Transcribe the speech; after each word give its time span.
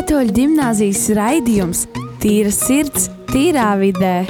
Katoļu 0.00 0.32
gimnāzijas 0.32 1.02
raidījums 1.12 1.82
Tīra 2.22 2.48
sirds, 2.56 3.10
tīrā 3.28 3.66
vidē. 3.76 4.22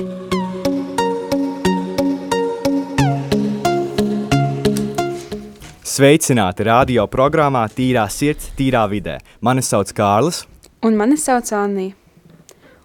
Sveicināti 5.86 6.66
radio 6.66 7.04
programmā 7.12 7.62
Tīrā 7.70 8.08
sirds, 8.10 8.48
tīrā 8.58 8.82
vidē. 8.90 9.20
Mani 9.46 9.62
sauc 9.62 9.94
Kārlis. 9.94 10.40
Un 10.82 10.98
mani 10.98 11.14
sauc 11.14 11.54
Anija. 11.54 11.94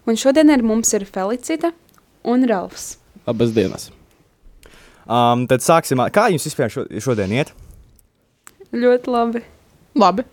Un 0.05 0.21
šodien 0.21 0.53
ar 0.53 0.61
mums 0.61 0.93
ir 0.93 1.07
Felicita 1.09 1.73
un 2.21 2.45
Ralfs. 2.45 2.99
Labas 3.25 3.57
dienas. 3.57 3.89
Um, 5.09 5.47
tad 5.49 5.65
sāksim. 5.65 6.05
Kā 6.13 6.29
jums 6.29 6.45
vispār 6.51 6.69
šo, 6.69 6.85
šodien 7.01 7.33
iet? 7.33 7.49
Ļoti 8.69 9.17
labi. 9.17 9.45
Labi. 9.97 10.29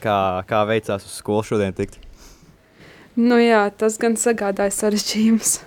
Kā, 0.00 0.18
kā 0.48 0.62
veicās 0.68 1.04
uz 1.04 1.18
skolu 1.20 1.44
šodien 1.44 1.76
tikt? 1.76 1.98
Nu 3.20 3.36
jā, 3.40 3.66
tas 3.76 3.98
gan 4.00 4.16
sagādāja 4.16 4.72
sarežģījumus. 4.72 5.58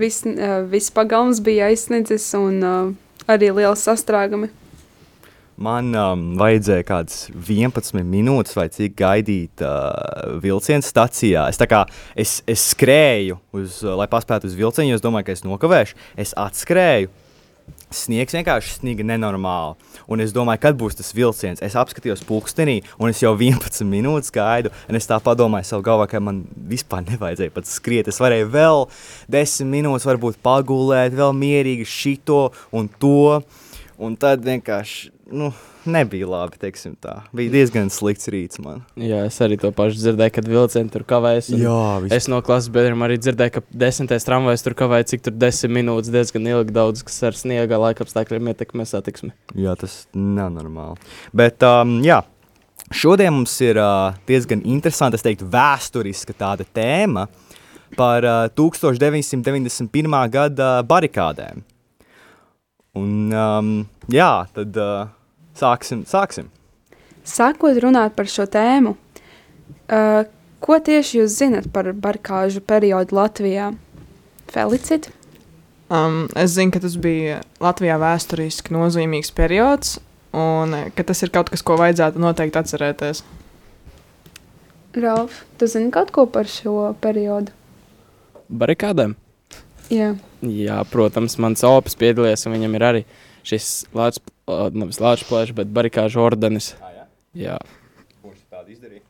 Viss, 0.00 0.24
uh, 0.26 0.62
viss 0.70 0.92
pagalms 0.94 1.42
bija 1.44 1.68
aizsniedzis 1.70 2.26
un 2.38 2.60
uh, 2.64 2.92
arī 3.30 3.50
liela 3.52 3.76
sastrāgumi. 3.78 4.50
Man 5.54 5.92
um, 5.94 6.22
vajadzēja 6.40 6.86
kādas 6.88 7.18
11 7.30 8.02
minūtes 8.10 8.56
vai 8.58 8.66
cik 8.74 8.96
gaidīt 8.98 9.62
uh, 9.62 10.38
vilciena 10.42 10.82
stacijā. 10.82 11.44
Es, 11.52 11.60
kā, 11.70 11.84
es, 12.18 12.40
es 12.50 12.64
skrēju, 12.72 13.38
uz, 13.54 13.78
lai 13.86 14.08
paspētu 14.10 14.50
uz 14.50 14.56
vilcienu, 14.58 14.90
jo 14.90 14.98
es 14.98 15.04
domāju, 15.04 15.28
ka 15.28 15.36
es 15.36 15.44
nokavēšu. 15.46 16.00
Es 16.24 16.34
atskrēju. 16.38 17.12
Sniegs 17.94 18.34
vienkārši 18.34 18.78
sniga 18.80 19.06
nenormāli. 19.06 19.76
Un 20.10 20.22
es 20.24 20.32
domāju, 20.34 20.62
kad 20.64 20.78
būs 20.78 20.98
tas 20.98 21.12
vilciens. 21.16 21.62
Es 21.64 21.76
apskatījos 21.78 22.24
pulkstenī, 22.26 22.80
un 22.98 23.12
es 23.12 23.22
jau 23.22 23.34
11 23.38 23.86
minūtes 23.88 24.34
gaidu. 24.34 24.72
Es 24.88 25.08
tā 25.10 25.20
domāju, 25.38 25.68
savā 25.68 25.86
galvā, 25.86 26.08
ka 26.10 26.22
man 26.22 26.42
vispār 26.70 27.04
nevajadzēja 27.06 27.54
pat 27.54 27.70
skriet. 27.70 28.10
Es 28.10 28.20
varēju 28.22 28.50
vēl 28.54 28.88
10 29.32 29.70
minūtes, 29.70 30.08
varbūt 30.08 30.40
pagulēt, 30.44 31.14
vēl 31.14 31.36
mierīgi 31.38 31.86
šito 31.88 32.48
un 32.74 32.90
to. 32.98 33.40
Un 34.02 34.16
tad 34.18 34.42
vienkārši 34.42 35.12
nu, 35.38 35.52
nebija 35.86 36.28
labi. 36.28 36.58
Tā. 37.02 37.14
Bija 37.34 37.52
diezgan 37.52 37.90
slikts 37.92 38.28
rīts 38.32 38.60
man. 38.62 38.82
Jā, 39.00 39.22
es 39.28 39.36
arī 39.44 39.58
to 39.60 39.70
pašu 39.74 39.98
dzirdēju, 40.00 40.34
kad 40.36 40.48
vilcieni 40.48 40.92
tur 40.92 41.04
kavējas. 41.08 41.50
un 41.52 41.62
Jā, 41.62 41.78
Es 42.14 42.28
no 42.30 42.40
klases 42.44 42.70
biedriem 42.74 43.04
arī 43.06 43.18
dzirdēju, 43.20 43.54
ka 43.56 43.62
desmitais 43.84 44.26
tramvajs 44.26 44.64
tur 44.64 44.76
kavēja 44.78 45.08
cik 45.12 45.26
tur 45.26 45.36
desmit 45.36 45.74
minūtes, 45.78 46.12
diezgan 46.14 46.46
ilgi 46.50 46.74
daudz, 46.74 47.02
kas 47.06 47.18
ar 47.28 47.38
sniega 47.38 47.80
laikapstākļiem 47.82 48.52
ietekmē 48.52 48.86
satiksmi. 48.88 49.32
Jā, 49.58 49.74
tas 49.80 50.04
nav 50.14 50.52
normāli. 50.54 51.00
Bet, 51.36 51.64
um, 51.66 51.98
jā, 52.06 52.22
šodien 52.94 53.34
mums 53.36 53.54
ir 53.64 53.80
uh, 53.80 54.14
diezgan 54.28 54.64
interesanta, 54.64 55.18
es 55.20 55.26
teiktu, 55.26 55.48
vēsturiska 55.52 56.36
tāda 56.38 56.66
tēma 56.76 57.28
par 57.98 58.26
uh, 58.26 58.46
1991. 58.56 60.16
gada 60.32 60.70
barikādēm. 60.86 61.64
Un, 62.94 63.12
um, 63.34 63.70
jā, 64.12 64.30
tad 64.54 64.76
uh, 64.78 65.08
sāksim. 65.58 66.04
sāksim. 66.08 66.50
Sākot 67.24 67.78
runāt 67.80 68.14
par 68.16 68.28
šo 68.28 68.44
tēmu, 68.50 68.94
uh, 69.88 70.24
ko 70.60 70.78
tieši 70.80 71.22
jūs 71.22 71.38
zinat 71.40 71.70
par 71.72 71.88
barikāžu 71.92 72.60
periodu 72.64 73.16
Latvijā? 73.16 73.72
Felicita? 74.52 75.12
Um, 75.92 76.26
es 76.36 76.54
zinu, 76.56 76.72
ka 76.72 76.80
tas 76.80 76.96
bija 77.00 77.40
Latvijā 77.62 77.96
vēsturiski 78.00 78.72
nozīmīgs 78.74 79.32
periods, 79.36 79.98
un 80.36 80.74
ka 80.96 81.04
tas 81.06 81.20
ir 81.24 81.32
kaut 81.34 81.52
kas, 81.52 81.62
ko 81.64 81.76
vajadzētu 81.80 82.22
noteikti 82.22 82.60
atcerēties. 82.60 83.24
Ralf, 84.94 85.42
tu 85.58 85.66
zini 85.66 85.90
kaut 85.94 86.12
ko 86.14 86.24
par 86.30 86.48
šo 86.50 86.92
periodu? 87.02 87.52
Barikādēm? 88.48 89.16
Jā. 89.92 90.14
Jā, 90.44 90.78
protams, 90.88 91.36
mans 91.40 91.64
opis 91.66 91.96
piedalījās, 92.00 92.46
un 92.46 92.56
viņam 92.56 92.76
ir 92.78 92.86
arī 92.88 93.02
šis 93.44 93.84
lāčs, 93.96 94.22
uh, 94.48 94.68
nevis 94.74 95.00
lāčs 95.02 95.26
plēšs, 95.28 95.54
bet 95.56 95.72
barikāžu 95.74 96.20
ordenis. 96.24 96.72
Jā. 97.34 97.58
Kurš 98.22 98.40
tādu 98.50 98.72
izdarīja? 98.76 99.02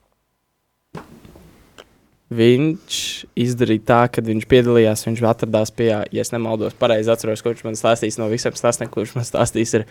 Viņš 2.35 2.97
izdarīja 3.39 3.85
tā, 3.87 3.99
ka 4.11 4.23
viņš 4.25 4.47
piedalījās, 4.51 5.05
viņš 5.07 5.21
atradās 5.29 5.71
pie, 5.77 5.91
ja 5.93 6.23
es 6.25 6.33
nemaldos, 6.33 6.75
pareizi 6.81 7.13
atceros, 7.13 7.43
ko 7.45 7.53
viņš 7.53 7.65
man 7.67 7.77
stāstīs 7.79 8.17
no 8.19 8.27
visiem 8.33 8.57
stāstiem, 8.57 8.89
ko 8.91 9.03
viņš 9.05 9.13
man 9.19 9.27
stāstīs. 9.29 9.75
Ir, 9.79 9.85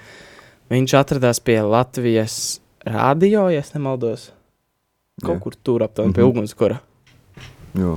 viņš 0.73 0.95
atradās 0.99 1.39
pie 1.45 1.59
Latvijas 1.63 2.39
rādio, 2.83 3.45
ja 3.53 3.61
es 3.61 3.71
nemaldos, 3.75 4.31
kaut 5.23 5.37
Jā. 5.37 5.41
kur 5.45 5.55
tur 5.63 5.85
aptuveni 5.85 6.17
pie 6.17 6.23
Mhm. 6.25 6.31
ugunskura. 6.33 6.81
Jā. 7.77 7.93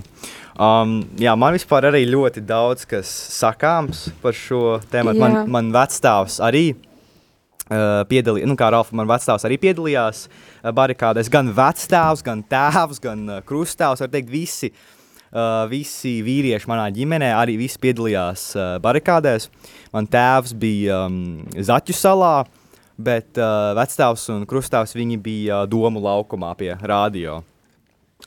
Um, 0.56 0.92
jā, 1.20 1.34
man 1.36 1.52
vispār 1.56 1.88
arī 1.90 2.04
ļoti 2.08 2.40
daudz 2.46 2.86
kas 2.88 3.08
sakāms 3.40 4.06
par 4.22 4.32
šo 4.32 4.78
tēmu. 4.92 5.12
Jā. 5.12 5.20
Man, 5.20 5.50
man 5.50 5.72
vecstāvs 5.72 6.38
arī 6.40 6.76
piedalījās, 8.06 8.46
nu, 8.46 8.56
kā 8.58 8.68
Ralfa, 8.70 8.94
man 8.98 9.08
vecstāvs 9.10 9.46
arī 9.48 9.58
piedalījās 9.62 10.26
uh, 10.28 10.70
barikādēs. 10.76 11.30
Gan 11.32 11.50
vecstāvs, 11.56 12.22
gan 12.26 12.44
tēvs, 12.46 13.00
gan 13.02 13.24
uh, 13.30 13.40
krustāvs. 13.46 14.04
Var 14.04 14.12
teikt, 14.12 14.30
visi, 14.32 14.72
visi 15.68 16.12
vīrieši 16.24 16.68
manā 16.70 16.86
ģimenē 16.94 17.32
arī 17.36 17.56
visi 17.60 17.80
piedalījās 17.82 18.44
barikādēs. 18.80 19.50
Man 19.92 20.06
tēvs 20.08 20.54
bija 20.56 21.02
um, 21.10 21.42
Zaķu 21.52 21.96
salā, 21.98 22.46
bet 22.96 23.36
uh, 23.36 23.74
vecstāvs 23.76 24.28
un 24.32 24.46
krustāvs 24.48 24.94
bija 24.96 25.64
uh, 25.64 25.68
domu 25.68 26.00
laukumā 26.00 26.54
pie 26.56 26.72
radio. 26.80 27.42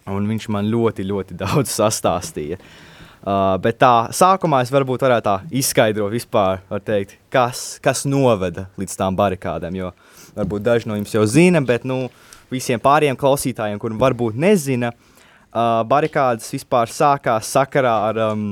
Un 0.06 0.28
viņš 0.30 0.52
man 0.54 0.70
ļoti, 0.70 1.08
ļoti 1.08 1.40
daudz 1.40 1.72
sastāstīja. 1.80 2.60
Uh, 2.60 2.89
bet 3.24 3.80
tā 3.82 3.94
sākumā 4.16 4.62
es 4.64 4.72
varbūt 4.72 5.04
varētu 5.06 5.26
tā 5.26 5.36
izskaidrot, 5.62 6.14
vispār, 6.14 6.62
teikt, 6.86 7.18
kas, 7.34 7.80
kas 7.84 8.06
noveda 8.08 8.68
līdz 8.80 8.96
tām 9.00 9.18
barikādēm. 9.20 9.76
Jo 9.80 9.92
varbūt 10.38 10.66
daži 10.66 10.90
no 10.90 10.98
jums 11.00 11.14
jau 11.14 11.26
zina, 11.28 11.62
bet 11.66 11.86
nu, 11.88 12.08
visiem 12.52 12.82
pārējiem 12.82 13.18
klausītājiem, 13.20 13.80
kuriem 13.82 14.00
varbūt 14.02 14.40
nezina, 14.40 14.94
uh, 14.94 15.82
barikādas 15.90 16.50
vispār 16.54 16.92
sākās 16.94 17.52
sakarā 17.54 17.96
ar 18.10 18.24
um, 18.30 18.48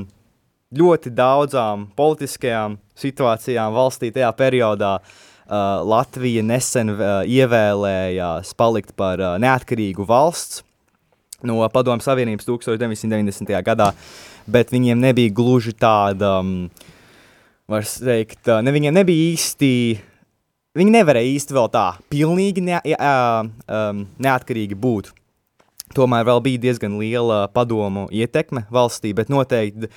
ļoti 0.75 1.13
daudzām 1.15 1.87
politiskajām 1.97 2.77
situācijām 2.97 3.73
valstī 3.75 4.11
tajā 4.13 4.31
periodā. 4.37 4.97
Uh, 5.47 5.79
Latvija 5.87 6.41
nesen 6.43 6.91
uh, 6.91 7.21
ievēlējās 7.23 8.51
palikt 8.59 8.91
par 8.99 9.21
uh, 9.23 9.35
neatkarīgu 9.39 10.03
valsts 10.03 10.65
no 11.47 11.61
Padomju 11.71 12.03
Savienības 12.03 12.47
1990. 12.49 13.53
gadā, 13.63 13.91
bet 14.51 14.71
viņiem 14.73 14.99
nebija 15.03 15.33
gluži 15.35 15.73
tāda, 15.77 16.39
um, 16.41 16.69
var 17.69 17.83
teikt, 17.87 18.47
uh, 18.47 18.61
ne, 18.63 18.71
viņiem 18.75 18.95
nebija 18.95 19.31
īsti, 19.33 19.71
viņi 20.77 20.91
nevarēja 20.97 21.33
īsti 21.35 21.57
vēl 21.57 21.67
tā 21.73 21.87
pilnīgi 22.11 22.63
ne, 22.65 22.77
uh, 22.95 23.47
um, 23.67 24.05
neatkarīgi 24.23 24.75
būt. 24.79 25.11
Tomēr 25.95 26.23
vēl 26.27 26.41
bija 26.43 26.63
diezgan 26.67 26.97
liela 26.99 27.47
padomu 27.53 28.07
ietekme 28.11 28.65
valstī, 28.73 29.13
bet 29.15 29.29
noteikti 29.31 29.87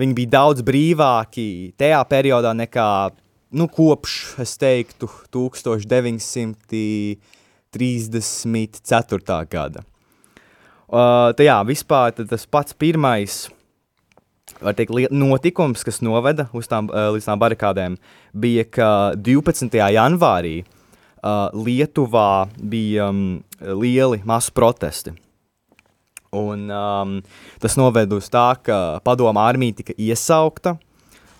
viņi 0.00 0.14
bija 0.16 0.30
daudz 0.38 0.60
brīvāki 0.64 1.76
tajā 1.80 2.00
periodā 2.08 2.52
nekā 2.56 3.10
nu, 3.56 3.68
kopš, 3.68 4.36
es 4.42 4.56
teiktu, 4.60 5.08
1934. 5.32 7.20
gada. 9.50 9.80
Uh, 10.86 11.34
tā 11.34 11.42
jā, 11.48 11.58
vispār 11.66 12.12
tas 12.14 12.46
pats 12.46 12.70
pirmais 12.78 13.50
teikt, 14.76 14.94
notikums, 15.10 15.84
kas 15.86 16.00
noveda 16.04 16.48
tām, 16.68 16.88
uh, 16.90 17.10
līdz 17.14 17.28
tām 17.28 17.42
barikādēm, 17.42 17.98
bija, 18.32 18.64
ka 18.64 18.88
12. 19.16 19.76
janvārī 19.96 20.56
uh, 20.62 21.52
Lietuvā 21.52 22.48
bija 22.56 23.10
um, 23.10 23.38
lieli 23.60 24.22
masu 24.24 24.54
protesti. 24.56 25.14
Un, 26.36 26.66
um, 26.70 27.20
tas 27.62 27.76
noveda 27.78 28.18
uz 28.18 28.28
tā, 28.32 28.48
ka 28.62 28.98
padomu 29.06 29.40
armija 29.40 29.80
tika 29.80 29.94
iesaukta. 29.96 30.76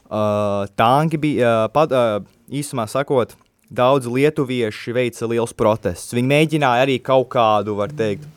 Uh, 0.06 0.68
tanki 0.78 1.18
bija, 1.18 1.66
uh, 1.66 1.72
pad, 1.72 1.92
uh, 1.92 2.22
īsumā 2.52 2.86
sakot, 2.88 3.34
daudz 3.66 4.06
lietuvieši 4.06 4.94
veica 4.94 5.26
liels 5.26 5.54
protests. 5.56 6.14
Viņi 6.14 6.30
mēģināja 6.30 6.86
arī 6.86 7.00
kaut 7.02 7.28
kādu, 7.34 7.74
var 7.80 7.90
teikt, 7.90 8.28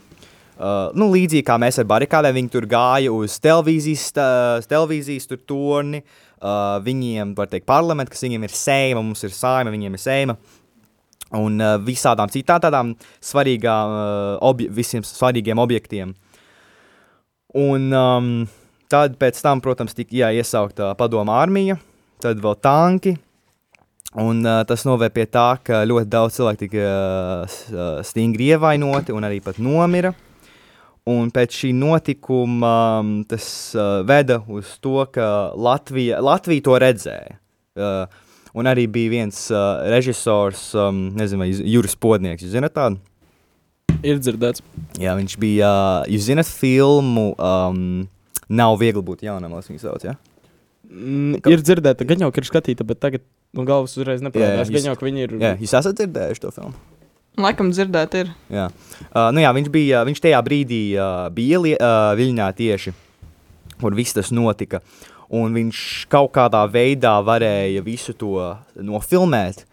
uh, 0.59 0.91
nu, 0.99 1.09
līdzīgi 1.15 1.45
kā 1.47 1.57
mēs 1.61 1.79
ar 1.81 1.87
barikādēm, 1.89 2.35
viņi 2.37 2.51
tur 2.53 2.67
gāja 2.69 3.13
uz 3.15 3.39
televīzijas, 3.41 4.05
sta- 4.11 4.67
televīzijas 4.69 5.29
tur 5.31 5.41
torni. 5.47 6.03
Uh, 6.39 6.77
viņiem, 6.85 7.33
var 7.35 7.49
teikt, 7.51 7.65
parlaments, 7.67 8.13
kas 8.13 8.23
viņiem 8.23 8.45
ir 8.47 8.53
sēma, 8.55 9.01
mums 9.03 9.25
ir 9.27 9.33
saima, 9.35 9.73
viņiem 9.73 9.97
ir 9.97 10.03
sēma. 10.03 10.37
Un 11.35 11.59
uh, 11.61 11.75
visādām 11.83 12.31
citām 12.31 12.61
tādām 12.63 12.93
svarīgām, 13.21 13.95
uh, 13.95 14.37
obje, 14.47 14.69
visiem 14.73 15.03
svarīgiem 15.05 15.59
objektiem. 15.59 16.13
Un 17.59 17.89
um, 17.91 18.29
tad 18.89 19.17
pēc 19.19 19.41
tam, 19.43 19.61
protams, 19.61 19.97
tika 19.97 20.15
jā, 20.15 20.29
iesaukta 20.37 20.93
padomu 20.97 21.33
armija, 21.35 21.75
tad 22.23 22.39
vēl 22.41 22.55
tanki. 22.63 23.17
Un, 24.17 24.39
uh, 24.41 24.63
tas 24.65 24.87
noved 24.87 25.13
pie 25.13 25.27
tā, 25.29 25.51
ka 25.61 25.83
ļoti 25.85 26.09
daudz 26.09 26.39
cilvēku 26.39 26.63
tika 26.63 26.87
uh, 26.87 27.59
uh, 27.75 27.91
stingri 28.05 28.49
ievainoti 28.55 29.13
un 29.13 29.27
arī 29.27 29.37
pat 29.45 29.59
nomira. 29.61 30.15
Un 31.09 31.31
pēc 31.33 31.55
šī 31.61 31.71
notikuma 31.73 32.73
um, 32.99 33.13
tas 33.29 33.45
uh, 33.77 34.01
veda 34.07 34.41
uz 34.51 34.75
to, 34.83 35.01
ka 35.13 35.51
Latvija, 35.57 36.19
Latvija 36.21 36.65
to 36.67 36.77
redzēja. 36.83 37.39
Uh, 37.79 38.03
un 38.59 38.69
arī 38.69 38.85
bija 38.91 39.13
viens 39.13 39.41
uh, 39.53 39.81
režisors, 39.89 40.69
um, 40.77 41.07
nezinu, 41.17 41.45
vai 41.45 41.49
Juris 41.73 41.97
Podnieks, 41.97 42.45
jūs 42.45 42.53
zināt 42.57 42.75
tādu? 42.77 42.99
Ir 44.05 44.21
dzirdēts. 44.21 44.61
Jā, 45.01 45.15
viņš 45.17 45.35
bija, 45.41 45.73
uh, 45.73 46.07
jūs 46.11 46.29
zināt 46.29 46.51
filmu 46.51 47.31
um, 47.35 48.07
Nav 48.49 48.79
viegli 48.81 49.01
būt 49.05 49.21
jaunam, 49.27 49.53
lai 49.53 49.61
viņu 49.61 49.81
sauc, 49.83 50.05
ja? 50.07 50.15
Mm, 50.89 51.37
ir 51.45 51.61
dzirdēta, 51.61 52.05
gan 52.09 52.23
jau, 52.25 52.31
ka 52.33 52.41
ir 52.41 52.47
skatīta, 52.49 52.85
bet 52.87 52.97
tagad 53.03 53.21
no 53.53 53.65
galvas 53.67 53.93
uzreiz 53.99 54.23
neparādās. 54.25 54.71
Jā, 54.71 54.79
Gan 54.79 54.87
jau, 54.89 54.95
ka 54.97 55.05
viņi 55.05 55.25
ir. 55.27 55.35
Jā, 55.37 55.51
jūs 55.61 55.75
esat 55.77 55.99
dzirdējuši 55.99 56.41
to 56.41 56.53
filmu? 56.55 56.73
Laikam 57.39 57.69
dzirdēt, 57.71 58.15
ir. 58.19 58.31
Jā, 58.51 58.65
uh, 59.13 59.29
nu 59.35 59.39
jā 59.43 59.51
viņš, 59.55 59.69
bija, 59.71 60.03
viņš 60.07 60.19
tajā 60.25 60.41
brīdī 60.43 60.81
uh, 60.99 61.29
bija 61.31 61.61
lie, 61.63 61.77
uh, 61.79 62.11
Viļņā 62.19 62.49
tieši, 62.57 62.93
kur 63.79 63.95
viss 63.95 64.17
tas 64.17 64.33
notika. 64.35 64.81
Un 65.29 65.53
viņš 65.53 65.79
kaut 66.09 66.33
kādā 66.35 66.65
veidā 66.73 67.19
varēja 67.23 67.83
visu 67.85 68.15
to 68.17 68.35
nofilmēt. 68.75 69.65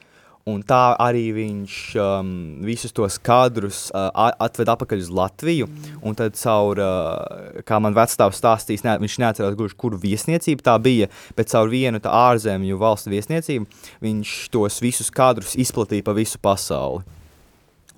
Un 0.46 0.60
tā 0.62 0.92
arī 1.02 1.24
viņš 1.34 1.76
um, 1.98 2.28
visus 2.62 2.92
tos 2.94 3.16
kadrus 3.18 3.88
uh, 3.90 4.12
a- 4.14 4.36
atved 4.46 4.68
atpakaļ 4.70 5.00
uz 5.02 5.08
Latviju. 5.10 5.66
Un 6.06 6.14
tad, 6.14 6.36
caur, 6.38 6.78
uh, 6.78 7.56
kā 7.66 7.80
man 7.82 7.96
vecāks 7.96 8.38
stāstījis, 8.38 8.84
ne, 8.86 8.94
viņš 9.02 9.16
neatcerās 9.24 9.56
gluži, 9.58 9.74
kuru 9.74 9.98
viesniecību 9.98 10.62
tā 10.62 10.76
bija, 10.78 11.10
bet 11.34 11.50
caur 11.50 11.66
vienu 11.72 11.98
ārzemju 11.98 12.78
valstu 12.78 13.10
viesniecību 13.10 13.66
viņš 14.06 14.36
tos 14.54 14.78
visus 14.84 15.10
kadrus 15.10 15.58
izplatīja 15.58 16.06
pa 16.06 16.14
visu 16.14 16.38
pasauli. 16.38 17.02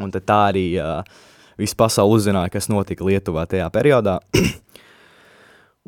Un 0.03 0.15
tad 0.15 0.27
tā 0.29 0.39
arī 0.53 0.67
uh, 0.79 1.03
visa 1.59 1.77
pasaule 1.79 2.19
uzzināja, 2.19 2.53
kas 2.55 2.71
notika 2.71 3.07
Lietuvā 3.07 3.47
tajā 3.51 3.69
periodā. 3.75 4.19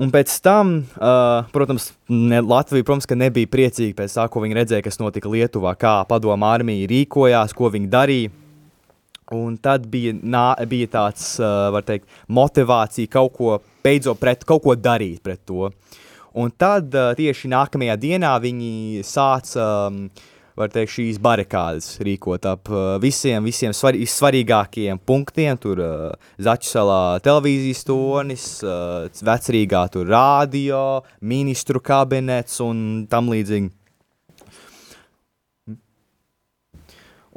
Un 0.00 0.08
pēc 0.08 0.32
tam, 0.40 0.78
uh, 0.96 1.48
protams, 1.52 1.90
ne, 2.08 2.40
Latvija 2.40 2.86
protams, 2.88 3.08
nebija 3.20 3.50
priecīga 3.52 3.98
pēc 3.98 4.14
tā, 4.16 4.24
ko 4.32 4.40
viņi 4.40 4.56
redzēja, 4.56 4.84
kas 4.86 5.00
notika 5.00 5.28
Lietuvā, 5.28 5.74
kā 5.76 5.98
padomu 6.08 6.48
armija 6.48 6.88
rīkojās, 6.88 7.52
ko 7.56 7.68
viņi 7.74 7.90
darīja. 7.92 8.32
Un 9.36 9.54
tad 9.62 9.84
bija, 9.86 10.14
nā, 10.16 10.46
bija 10.66 10.88
tāds, 10.90 11.36
uh, 11.38 11.68
var 11.74 11.84
teikt, 11.86 12.08
motivācija 12.26 13.12
kaut 13.12 13.36
ko 13.36 13.58
beidzot 13.84 14.18
pret, 14.18 14.42
kaut 14.48 14.64
ko 14.64 14.74
darīt 14.74 15.20
pret 15.22 15.44
to. 15.46 15.68
Un 16.40 16.50
tad 16.50 16.94
uh, 16.94 17.12
tieši 17.18 17.50
nākamajā 17.52 17.98
dienā 18.00 18.32
viņi 18.42 19.04
sāca, 19.06 19.68
um, 19.90 20.06
var 20.60 20.70
teikt, 20.72 20.92
šīs 20.94 21.18
barikādes 21.22 21.96
rīkot 22.04 22.46
ap 22.50 22.70
uh, 22.72 22.94
visiem, 23.02 23.44
visiem 23.46 23.74
svar, 23.76 23.96
svarīgākajiem 23.96 25.00
punktiem. 25.08 25.58
Tur 25.60 25.82
uh, 25.84 26.30
Zaķisalā 26.42 27.20
televīzijas 27.24 27.82
tornis, 27.88 28.46
uh, 28.64 29.08
vecrīgā 29.26 29.84
tur 29.94 30.08
rādio, 30.10 31.02
ministru 31.20 31.82
kabinets 31.84 32.60
un 32.64 33.04
tam 33.10 33.32
līdzīgi. 33.32 33.70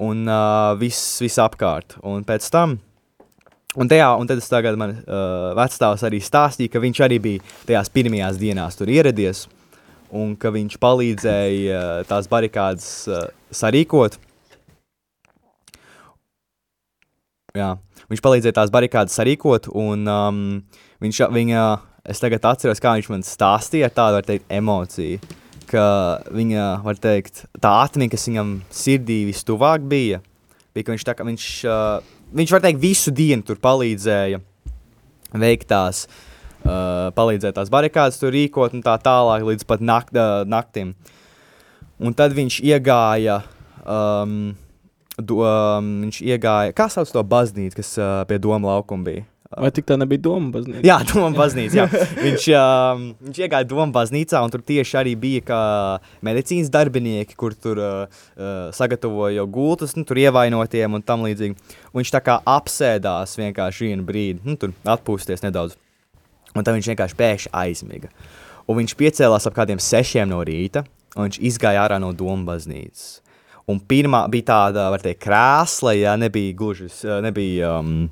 Un 0.04 0.26
uh, 0.26 0.74
viss, 0.80 1.22
viss 1.22 1.40
apkārt. 1.40 2.00
Un 2.04 2.26
pēc 2.28 2.50
tam 2.54 2.80
Un, 3.74 3.90
tajā, 3.90 4.06
un 4.22 4.28
tad 4.30 4.38
es 4.38 4.46
tagad 4.52 4.76
man 4.78 4.92
uh, 4.94 5.48
vecāks 5.58 6.04
arī 6.06 6.20
stāstīja, 6.22 6.70
ka 6.76 6.82
viņš 6.84 7.00
arī 7.08 7.18
bija 7.24 7.54
tajās 7.66 7.90
pirmajās 7.90 8.38
dienās 8.38 8.78
tur 8.78 8.92
ieradies, 8.94 9.48
un 10.14 10.36
ka 10.40 10.52
viņš 10.54 10.78
palīdzēja 10.82 11.80
uh, 11.80 12.06
tās 12.08 12.30
barikādas 12.32 12.88
uh, 13.10 13.26
sarīkot. 13.54 14.20
Jā, 17.58 17.76
viņš 18.10 18.22
palīdzēja 18.26 18.58
tās 18.58 18.74
barikādas 18.74 19.16
sarīkot, 19.18 19.70
un 19.78 20.08
um, 20.10 20.44
viņš, 21.04 21.22
viņa, 21.34 21.64
es 22.10 22.22
tagad 22.22 22.46
atceros, 22.50 22.82
kā 22.82 22.96
viņš 22.98 23.10
man 23.14 23.26
stāstīja 23.26 23.90
ar 23.90 23.94
tādu, 23.94 24.18
var 24.18 24.26
teikt, 24.26 24.48
emociju, 24.54 25.22
ka 25.70 25.86
viņa, 26.34 26.68
var 26.86 27.02
teikt, 27.02 27.46
tā 27.62 27.76
atmiņa, 27.86 28.14
kas 28.14 28.28
viņam 28.30 28.58
sirdī 28.74 29.20
vistuvāk 29.30 29.86
bija, 29.90 30.22
bija, 30.74 30.88
ka 30.88 30.96
viņš 30.96 31.08
tā 31.10 31.18
kā 31.18 31.30
viņš, 31.30 31.48
uh, 31.70 32.14
viņš 32.34 32.56
var 32.58 32.66
teikt, 32.66 32.82
visu 32.82 33.14
dienu 33.14 33.46
tur 33.46 33.62
palīdzēja 33.62 34.42
veikt 35.38 35.70
tās, 35.70 36.06
uh, 36.10 36.33
palīdzēt 36.64 37.58
tās 37.58 37.72
barikādas 37.74 38.20
tur 38.22 38.34
rīkot 38.36 38.76
un 38.78 38.84
tā 38.86 38.96
tālāk 39.04 39.46
līdz 39.48 39.68
pat 39.70 39.84
nakt, 39.84 40.16
uh, 40.16 40.44
naktim. 40.48 40.94
Un 42.04 42.16
tad 42.18 42.34
viņš 42.36 42.60
iegāja, 42.66 43.42
um, 43.86 44.56
do, 45.18 45.44
um, 45.44 45.92
viņš 46.06 46.24
iegāja, 46.26 46.74
kā 46.76 46.90
sauc 46.92 47.12
to 47.14 47.24
baznīcu, 47.24 47.80
kas 47.80 47.94
uh, 48.00 48.24
pie 48.28 48.42
Doma 48.42 48.74
laukuma 48.74 49.12
bija? 49.12 49.28
Vai 49.54 49.70
tik 49.74 49.86
tā 49.86 49.98
nebija 50.00 50.22
doma 50.26 50.50
baznīca? 50.54 50.82
Jā, 50.86 50.96
Doma 51.10 51.30
baznīca. 51.36 51.78
Jā. 51.78 51.86
Viņš, 52.24 52.48
um, 52.58 53.04
viņš 53.28 53.42
iegāja 53.46 53.68
Doma 53.70 53.94
baznīcā, 53.94 54.42
un 54.42 54.54
tur 54.54 54.64
tieši 54.66 54.98
arī 55.04 55.14
bija 55.20 55.60
medicīnas 56.26 56.72
darbinieki, 56.74 57.38
kur 57.38 57.54
tur 57.54 57.82
uh, 57.82 58.20
uh, 58.34 58.74
sagatavoja 58.76 59.38
jau 59.38 59.48
gultus, 59.54 59.94
nu, 59.98 60.06
tur 60.10 60.22
ievainotiem 60.24 60.98
un 60.98 61.06
tam 61.06 61.26
līdzīgi. 61.28 61.78
Un 61.92 62.02
viņš 62.02 62.16
tā 62.16 62.24
kā 62.26 62.40
apsēdās 62.56 63.38
vienkārši 63.40 63.92
vienu 63.92 64.08
brīdi, 64.08 64.42
nu, 64.48 64.58
tur 64.58 64.74
atpūsties 64.96 65.46
nedaudz. 65.46 65.78
Un 66.54 66.64
tad 66.66 66.78
viņš 66.78 66.90
vienkārši 66.94 67.20
pēkšņi 67.20 67.54
aizmiga. 67.64 68.12
Un 68.70 68.80
viņš 68.80 68.96
piecēlās 69.00 69.50
ap 69.50 69.56
kādiem 69.58 69.82
sešiem 69.82 70.30
no 70.32 70.40
rīta, 70.46 70.86
un 71.18 71.28
viņš 71.28 71.42
izgāja 71.52 71.84
ārā 71.84 72.00
no 72.02 72.14
Doma 72.16 72.54
baznīcas. 72.54 73.20
Un 73.70 73.80
pirmā 73.80 74.26
bija 74.32 74.50
tāda, 74.52 74.90
var 74.92 75.04
teikt, 75.04 75.22
krāsla, 75.24 75.94
ja 75.96 76.18
nebija 76.20 76.58
gluži, 76.58 76.92
uh, 77.06 77.22
nebija... 77.24 77.78
Um, 77.80 78.12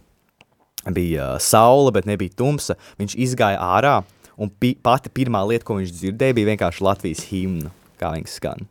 bija 0.89 1.39
saule, 1.39 1.91
bet 1.91 2.07
nebija 2.09 2.33
tumsa. 2.38 2.77
Viņš 2.97 3.15
izgāja 3.21 3.59
ārā, 3.61 3.99
un 4.41 4.49
pi 4.49 4.73
pati 4.81 5.11
pirmā 5.13 5.43
lieta, 5.47 5.65
ko 5.67 5.77
viņš 5.77 5.93
dzirdēja, 5.97 6.38
bija 6.38 6.51
vienkārši 6.53 6.85
Latvijas 6.85 7.25
himna, 7.29 7.69
kā 8.01 8.13
viņš 8.15 8.38
skan. 8.39 8.65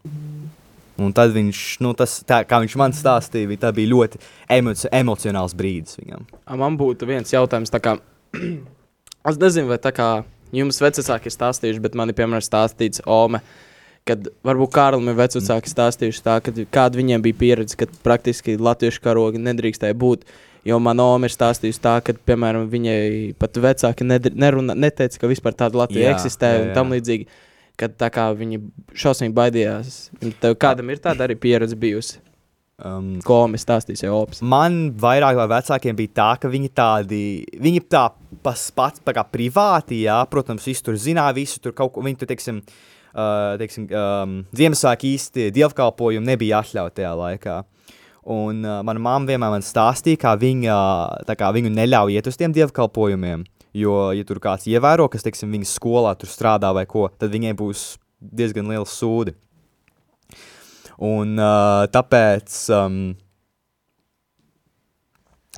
Un 1.00 1.14
tad 1.16 1.32
viņš, 1.32 1.60
nu, 1.84 1.94
tas, 1.96 2.18
tā, 2.28 2.42
kā 2.48 2.58
viņš 2.60 2.76
man 2.80 2.92
stāstīja, 2.96 3.48
bija, 3.48 3.62
tā 3.62 3.70
bija 3.76 3.92
ļoti 3.94 4.20
emoci 4.52 4.90
emocionāls 4.92 5.54
brīdis 5.56 5.96
viņam. 6.00 6.26
Man 6.60 6.76
būtu 6.80 7.08
viens 7.08 7.32
jautājums, 7.32 7.72
tā 7.72 7.80
kā, 7.80 7.96
es 9.28 9.40
nezinu, 9.40 9.68
vai 9.70 9.80
tā 9.82 9.92
kā 9.94 10.10
jums 10.56 10.80
vecāki 10.82 11.30
ir 11.30 11.34
stāstījuši, 11.34 11.82
bet 11.84 11.96
man 11.98 12.10
ir 12.10 12.16
piemēram 12.18 12.44
stāstīts 12.44 13.02
Ome, 13.10 13.42
kad 14.08 14.30
varbūt 14.46 14.72
Kārlim 14.74 15.10
ir 15.12 15.18
vecāki 15.18 15.70
stāstījuši 15.70 16.24
tā, 16.24 16.38
kad 16.44 16.62
kāda 16.72 17.00
viņiem 17.00 17.24
bija 17.24 17.40
pieredze, 17.42 17.76
kad 17.78 17.92
praktiski 18.04 18.56
latviešu 18.60 19.02
karogi 19.04 19.42
nedrīkstēja 19.42 19.98
būt. 20.00 20.24
Jo 20.66 20.76
manā 20.82 21.06
omā 21.14 21.28
ir 21.28 21.32
stāstījusi 21.32 21.80
tā, 21.80 21.94
ka, 22.04 22.12
piemēram, 22.28 22.66
viņai 22.68 23.36
pat 23.40 23.56
vecāki 23.64 24.04
nerunā, 24.04 24.76
neteica, 24.76 25.22
ka 25.22 25.30
vispār 25.30 25.56
tāda 25.56 25.80
Latvija 25.80 26.10
Jā, 26.10 26.16
eksistē 26.18 26.50
jā, 26.52 26.58
un 26.60 26.68
jā. 26.68 26.74
tam 26.76 26.92
līdzīgi. 26.92 27.30
Kad 27.80 28.02
kā 28.12 28.26
viņi 28.36 28.58
šausmīgi 28.92 29.32
baidījās. 29.32 29.94
Kādam 30.60 30.92
ir 30.92 31.00
tāda 31.00 31.24
arī 31.24 31.38
pieredze 31.40 31.78
bijusi? 31.80 32.18
Um, 32.80 33.08
Ko 33.24 33.42
mēs 33.50 33.66
stāstījām, 33.66 34.14
opas? 34.16 34.40
Man 34.40 34.94
vairāk 35.00 35.36
vai 35.36 35.46
vecākiem 35.52 35.96
bija 35.98 36.14
tā, 36.16 36.28
ka 36.40 36.48
viņi 36.48 36.70
tādi, 36.76 37.20
viņi 37.60 37.82
tā 37.92 38.06
pas, 38.44 38.62
pats 38.72 39.02
tā 39.04 39.12
kā 39.16 39.24
privāti, 39.28 40.02
jā, 40.06 40.16
protams, 40.32 40.64
visi 40.68 40.84
tur 40.86 40.96
zināja, 41.00 41.36
visu 41.36 41.60
tur 41.60 41.74
kaut 41.76 41.92
ko, 41.92 42.04
viņi 42.06 42.20
tur, 42.22 42.30
teiksim, 42.30 42.62
uh, 43.12 43.58
teiksim 43.60 43.88
um, 43.90 44.38
Ziemassvētku 44.56 45.10
īsti 45.10 45.50
dievkalpojumu 45.58 46.30
nebija 46.30 46.62
atļauti 46.64 47.02
tajā 47.02 47.12
laikā. 47.20 47.58
Un 48.32 48.64
uh, 48.64 48.80
mana 48.86 49.02
mamma 49.02 49.28
vienmēr 49.28 49.58
man 49.58 49.66
stāstīja, 49.66 50.22
kā 50.24 50.34
viņa, 50.40 50.78
tā 51.28 51.36
kā 51.36 51.52
viņu 51.56 51.74
neļauj 51.76 52.16
iet 52.16 52.32
uz 52.32 52.40
tiem 52.40 52.56
dievkalpojumiem, 52.56 53.44
jo, 53.76 53.98
ja 54.16 54.24
tur 54.28 54.40
kāds 54.40 54.68
ievēro, 54.70 55.10
kas, 55.12 55.26
teiksim, 55.26 55.52
viņas 55.52 55.76
skolā 55.76 56.16
tur 56.16 56.32
strādā 56.32 56.72
vai 56.76 56.86
ko, 56.88 57.10
tad 57.20 57.32
viņai 57.36 57.52
būs 57.60 57.84
diezgan 58.20 58.72
liels 58.72 58.96
sūdi. 58.96 59.36
Un 61.00 61.38
uh, 61.40 61.86
tāpēc, 61.88 62.56
um, 62.76 62.98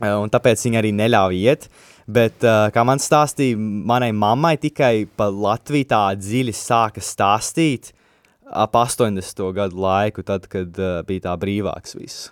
un 0.06 0.30
tāpēc 0.30 0.66
viņa 0.68 0.78
arī 0.82 0.92
neļauj 0.94 1.40
iet. 1.40 1.66
Bet, 2.12 2.42
uh, 2.46 2.68
kā 2.74 2.84
man 2.86 3.02
stāstīja, 3.02 3.58
manai 3.58 4.10
mammai 4.14 4.56
tikai 4.60 5.08
par 5.18 5.34
Latviju 5.34 5.88
tā 5.90 6.04
dziļi 6.18 6.54
sāka 6.54 7.02
stāstīt 7.02 7.92
ap 8.52 8.76
80. 8.76 9.42
gadu 9.56 9.82
laiku, 9.82 10.24
tad, 10.26 10.46
kad 10.50 10.78
uh, 10.78 11.00
bija 11.08 11.28
tā 11.28 11.34
brīvāks 11.40 11.96
viss. 11.98 12.30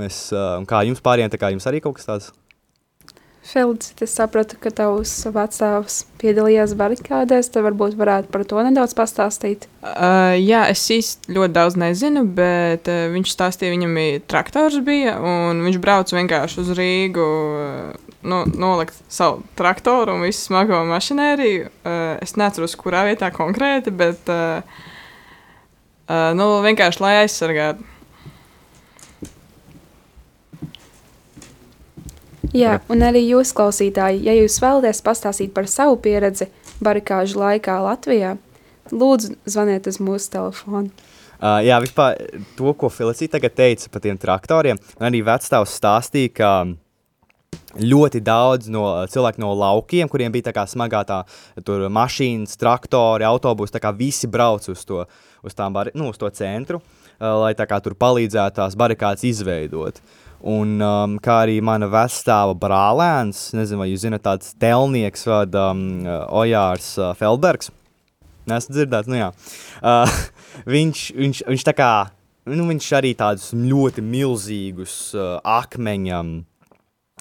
Es, 0.00 0.24
uh, 0.32 0.56
kā 0.68 0.80
jums 0.88 1.04
pārējiem, 1.04 1.32
tā 1.32 1.40
kā 1.40 1.52
jums 1.52 1.68
arī 1.68 1.82
kaut 1.84 1.98
kas 1.98 2.08
tāds? 2.08 2.30
Felix, 3.42 3.90
es 3.98 4.12
sapratu, 4.14 4.54
ka 4.62 4.70
tavs 4.70 5.10
vecāks 5.34 5.96
piedalījās 6.22 6.76
barikādēs. 6.78 7.50
Tad 7.50 7.64
varbūt 7.66 7.96
varētu 7.98 8.30
par 8.30 8.44
to 8.46 8.62
nedaudz 8.62 8.94
pastāstīt. 8.94 9.66
Uh, 9.82 10.38
jā, 10.38 10.62
es 10.70 10.84
īsti 10.94 11.34
ļoti 11.34 11.56
daudz 11.56 11.76
nezinu, 11.82 12.22
bet 12.38 12.86
uh, 12.86 13.08
viņš 13.10 13.34
stāstīja, 13.34 13.74
viņam 13.74 13.98
bija 13.98 14.22
traktors, 14.30 14.78
bija, 14.86 15.16
un 15.18 15.64
viņš 15.66 15.80
brauca 15.82 16.16
vienkārši 16.20 16.62
uz 16.62 16.72
Rīgu, 16.78 17.26
uh, 17.26 18.14
no, 18.22 18.44
nolikt 18.46 19.02
savu 19.10 19.42
traktoru 19.58 20.14
un 20.14 20.22
visu 20.28 20.46
smago 20.46 20.78
mašinēriju. 20.92 21.66
Uh, 21.82 22.00
es 22.22 22.38
neatceros, 22.38 22.78
kurā 22.78 23.02
vietā 23.10 23.32
konkrēti, 23.34 23.90
bet 23.90 24.30
uh, 24.30 24.62
uh, 26.06 26.30
nu, 26.38 26.52
vienkārši 26.62 27.02
lai 27.02 27.16
aizsargātu. 27.24 27.91
Jā, 32.52 32.76
un 32.92 33.00
arī 33.00 33.22
jūs, 33.30 33.54
klausītāji, 33.56 34.26
ja 34.26 34.34
jūs 34.36 34.58
vēlaties 34.60 35.00
pastāstīt 35.04 35.54
par 35.56 35.68
savu 35.72 35.96
pieredzi 36.04 36.50
barikāžu 36.84 37.40
laikā 37.40 37.78
Latvijā, 37.80 38.34
lūdzu 38.92 39.38
zvaniet 39.48 39.88
uz 39.88 39.98
mūsu 40.02 40.28
telefonu. 40.34 40.92
Uh, 41.42 41.58
jā, 41.64 41.80
vispār 41.82 42.20
to, 42.54 42.70
ko 42.78 42.90
Felicija 42.92 43.32
tagad 43.32 43.56
teica 43.58 43.88
par 43.90 44.02
tiem 44.04 44.18
traktoriem, 44.20 44.78
man 45.00 45.08
arī 45.08 45.24
vecstāvs 45.26 45.72
stāstīja, 45.80 46.34
ka 46.36 46.50
ļoti 47.82 48.20
daudz 48.22 48.68
no 48.70 48.84
cilvēku 49.10 49.40
no 49.42 49.54
laukiem, 49.56 50.10
kuriem 50.12 50.32
bija 50.34 50.50
tā 50.50 50.54
kā 50.54 50.66
smagā 50.68 51.00
tā, 51.08 51.22
tur 51.64 51.88
mašīnas, 51.90 52.58
traktori, 52.60 53.26
autobusi, 53.26 53.74
tā 53.74 53.80
kā 53.82 53.94
visi 53.96 54.28
brauc 54.30 54.68
uz 54.70 54.84
to, 54.86 55.06
uz 55.42 55.56
tām, 55.56 55.72
bari, 55.74 55.96
nu, 55.98 56.12
uz 56.12 56.20
to 56.20 56.28
centru, 56.36 56.82
uh, 56.84 57.32
lai 57.46 57.54
tā 57.58 57.66
kā 57.66 57.80
tur 57.82 57.96
palīdzētu 57.98 58.60
tās 58.60 58.76
barikādas 58.78 59.24
izveidot. 59.26 60.04
Un 60.42 60.80
um, 60.82 61.18
kā 61.22 61.42
arī 61.44 61.60
mana 61.62 61.86
vestāva 61.86 62.56
brālēns, 62.58 63.52
nezinu, 63.54 63.84
vai 63.84 63.92
jūs 63.92 64.02
zinat 64.02 64.24
tāds 64.26 64.56
telnieks 64.58 65.22
vārdā 65.28 65.68
um, 65.70 65.84
Ojārs 66.34 66.96
uh, 66.98 67.12
Feldbergs, 67.18 67.70
Nesmu 68.50 68.74
dzirdēts, 68.74 69.10
nu 69.10 69.20
jā. 69.20 69.28
Uh, 69.78 70.16
viņš, 70.74 71.02
viņš, 71.14 71.42
viņš 71.46 71.66
tā 71.68 71.74
kā, 71.78 71.90
nu 72.50 72.66
viņš 72.70 72.88
arī 72.98 73.12
tādus 73.18 73.52
ļoti 73.54 74.02
milzīgus 74.02 74.96
uh, 75.14 75.36
akmeņa 75.46 76.22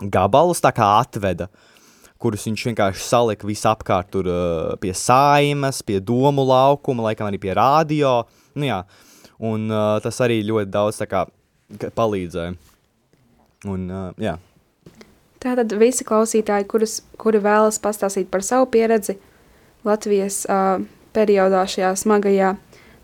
gabalus 0.10 0.64
tā 0.64 0.72
kā 0.74 0.88
atveda, 1.02 1.52
kurus 2.22 2.48
viņš 2.50 2.66
vienkārši 2.72 3.06
salika 3.06 3.50
visapkārt 3.50 4.10
tur 4.14 4.30
uh, 4.30 4.74
pie 4.82 4.96
saimas, 4.98 5.84
pie 5.86 6.00
domu 6.02 6.46
laukuma, 6.50 7.12
laikam 7.12 7.30
arī 7.30 7.42
pie 7.42 7.54
radio, 7.58 8.22
nu 8.58 8.70
jā. 8.70 8.82
Un 9.42 9.70
uh, 9.70 9.96
tas 10.02 10.18
arī 10.22 10.42
ļoti 10.46 10.74
daudz 10.74 11.02
tā 11.02 11.10
kā 11.10 11.26
palīdzēja. 11.98 12.71
Un, 13.70 13.86
uh, 13.90 14.10
jā. 14.22 14.38
Tātad 15.42 15.74
visi 15.82 16.06
klausītāji, 16.06 16.68
kurus, 16.70 17.00
kuri 17.22 17.42
vēlas 17.42 17.80
pastāstīt 17.82 18.30
par 18.34 18.46
savu 18.46 18.68
pieredzi 18.74 19.18
Latvijas 19.86 20.44
uh, 20.50 20.82
periodā 21.16 21.64
šajā 21.70 21.92
smagajā, 21.98 22.56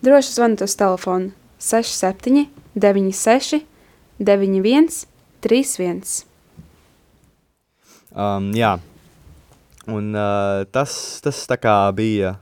droši 0.05 0.35
zvanīt 0.35 0.63
uz 0.65 0.77
telefonu 0.77 1.31
67 1.61 2.47
96 2.77 3.63
91 4.21 5.05
31. 5.45 6.03
Um, 8.17 8.49
jā, 8.57 8.77
un 9.89 10.13
uh, 10.17 10.65
tas, 10.73 10.93
tas 11.21 11.43
tā 11.49 11.57
kā 11.61 11.75
bija 11.97 12.37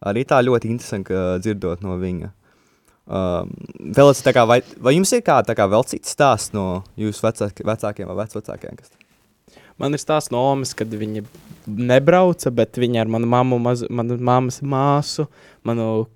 arī 0.00 0.24
tā 0.28 0.40
ļoti 0.44 0.70
interesanti 0.72 1.16
dzirdot 1.44 1.84
no 1.84 1.98
viņa. 2.00 2.32
Um, 3.12 3.50
vēl 3.92 4.08
es 4.08 4.22
tā 4.24 4.32
kā, 4.32 4.46
vai, 4.48 4.62
vai 4.80 4.94
jums 4.96 5.10
ir 5.12 5.20
kāda 5.26 5.52
kā 5.56 5.66
vēl 5.68 5.84
cits 5.90 6.14
stāsts 6.14 6.54
no 6.56 6.80
jūsu 6.96 7.26
vecāk, 7.26 7.58
vecākiem 7.68 8.08
vai 8.08 8.22
vecvecākiem? 8.22 8.78
Kas? 8.78 8.94
Man 9.76 9.92
ir 9.92 10.00
stāsts 10.00 10.32
no 10.32 10.40
Omas, 10.48 10.72
kad 10.78 10.88
viņa 10.88 11.24
nebrauca, 11.66 12.52
bet 12.56 12.80
viņa 12.80 13.04
ar 13.04 13.12
manu 13.12 13.28
mammu, 13.28 13.58
maz, 13.60 13.84
manu 13.92 14.16
mammas 14.16 14.62
māsu, 14.64 15.26
manu 15.68 16.06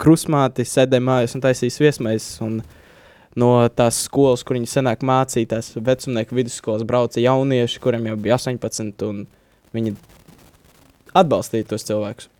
krusmāti 0.00 0.64
sēdēja 0.64 1.04
mājās 1.04 1.36
un 1.36 1.44
taisīja 1.44 1.84
viesmaises. 1.84 2.40
Un 2.44 2.60
no 3.36 3.50
tās 3.76 4.00
skolas, 4.06 4.44
kur 4.46 4.56
viņi 4.56 4.72
senāk 4.72 5.04
mācītās, 5.04 5.74
vecumnieku 5.76 6.38
vidusskolas 6.38 6.86
brauca 6.88 7.20
jaunieši, 7.20 7.82
kuriem 7.84 8.08
jau 8.08 8.16
bija 8.16 8.40
18, 8.40 9.04
un 9.10 9.26
viņi 9.76 9.92
atbalstīja 11.16 11.68
tos 11.68 11.84
cilvēkus. 11.88 12.30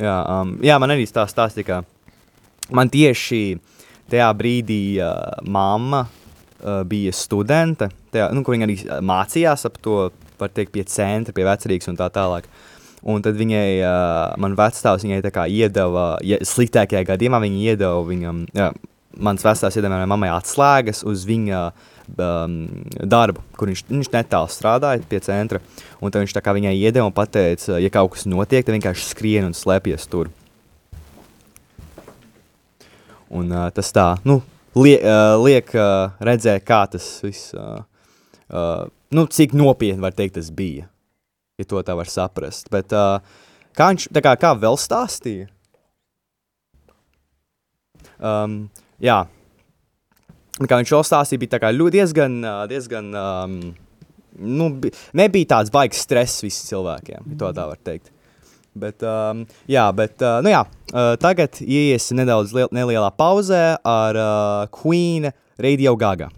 Jā, 0.00 0.16
um, 0.22 0.54
jā 0.64 0.78
man 0.80 0.94
arī 0.94 1.10
tā 1.10 1.26
stāstīja, 1.28 1.66
ka 1.66 1.80
man 2.76 2.90
tieši 2.92 3.42
tajā 4.10 4.30
brīdī 4.36 4.82
uh, 4.98 5.12
mamma 5.46 6.04
uh, 6.06 6.82
bija 6.88 7.12
studente, 7.14 7.90
tajā, 8.14 8.30
nu, 8.34 8.42
kur 8.46 8.56
viņa 8.56 8.68
arī 8.68 8.76
mācījās 9.06 9.66
ap 9.68 9.78
to 9.82 10.02
var 10.40 10.52
teikt, 10.54 10.72
pie 10.74 10.84
centra, 10.88 11.34
pie 11.36 11.46
vecrīgas 11.46 11.90
un 11.92 11.98
tā 12.00 12.08
tālāk. 12.12 12.48
Un 13.10 13.22
tad 13.24 13.38
viņai, 13.38 13.68
uh, 13.80 14.36
man 14.40 14.56
vecstāvs 14.58 15.06
viņai 15.06 15.22
tā 15.24 15.32
kā 15.32 15.46
iedeva, 15.48 16.14
ja, 16.26 16.40
sliktākajā 16.44 17.06
gadījumā 17.14 17.40
viņa 17.44 17.62
iedeva 17.72 18.02
viņam, 18.04 18.42
jā, 18.56 18.72
mans 19.16 19.44
vecāks 19.44 19.78
iedeva 19.78 19.94
manai 19.94 20.10
mammai 20.10 20.32
atslēgas 20.34 21.00
uz 21.08 21.24
viņa 21.28 21.62
um, 21.70 22.58
darbu, 23.00 23.44
kur 23.56 23.72
viņš, 23.72 23.86
viņš 23.88 24.12
netālu 24.14 24.52
strādāja 24.52 25.06
pie 25.08 25.22
centra. 25.24 25.62
Un 26.00 26.12
tad 26.12 26.24
viņš 26.24 26.36
tā 26.36 26.44
kā 26.44 26.54
viņai 26.56 26.76
iedeva 26.76 27.08
un 27.08 27.16
pateica, 27.16 27.80
ja 27.80 27.92
kaut 27.92 28.14
kas 28.16 28.28
notiek, 28.30 28.66
tad 28.66 28.76
vienkārši 28.76 29.08
skrien 29.14 29.48
un 29.48 29.56
slēpjas 29.56 30.08
tur. 30.10 30.32
Un 33.30 33.52
uh, 33.54 33.68
tas 33.74 33.92
tā, 33.94 34.06
nu, 34.26 34.40
lie, 34.78 34.96
uh, 34.98 35.36
liek 35.42 35.70
uh, 35.76 36.16
redzēt, 36.24 36.64
kā 36.66 36.82
tas 36.90 37.06
viss 37.22 37.52
uh, 37.54 37.82
uh, 38.50 38.88
nu, 39.14 39.26
cik 39.30 39.54
nopietni 39.58 40.02
var 40.02 40.16
teikt, 40.16 40.38
tas 40.38 40.50
bija. 40.54 40.88
Ja 41.60 41.68
to 41.68 41.82
tā 41.84 41.94
var 41.94 42.10
saprast. 42.10 42.70
Bet, 42.72 42.94
uh, 42.96 43.20
kā 43.76 43.90
viņš 43.92 44.08
kā, 44.18 44.34
kā 44.40 44.54
vēl 44.58 44.78
stāstīja? 44.80 45.50
Um, 48.20 48.64
jā, 49.00 49.22
kā 50.60 50.80
viņš 50.80 50.94
vēl 50.96 51.06
stāstīja, 51.08 51.40
bija 51.44 51.60
kā, 51.62 51.70
diezgan, 51.72 52.40
diezgan 52.68 53.14
um, 53.16 53.60
nu, 54.40 54.70
nebija 55.16 55.54
tāds 55.56 55.72
baigs 55.72 56.02
stress 56.04 56.42
visiem 56.44 56.68
cilvēkiem, 56.74 57.30
ja 57.32 57.38
to 57.40 57.52
tā 57.56 57.66
var 57.70 57.80
teikt. 57.84 58.12
Bet, 58.74 59.02
um, 59.02 59.44
jā, 59.70 59.88
bet 59.96 60.22
uh, 60.22 60.38
nu 60.44 60.52
jā, 60.52 60.62
uh, 60.92 61.14
tagad 61.20 61.58
ieiesim 61.64 62.20
nedaudz 62.20 62.54
liel, 62.54 62.70
nelielā 62.74 63.10
pauzē 63.18 63.80
ar 63.82 64.18
uh, 64.18 64.68
Queen 64.70 65.32
Radio 65.58 65.96
Gaga. 65.98 66.30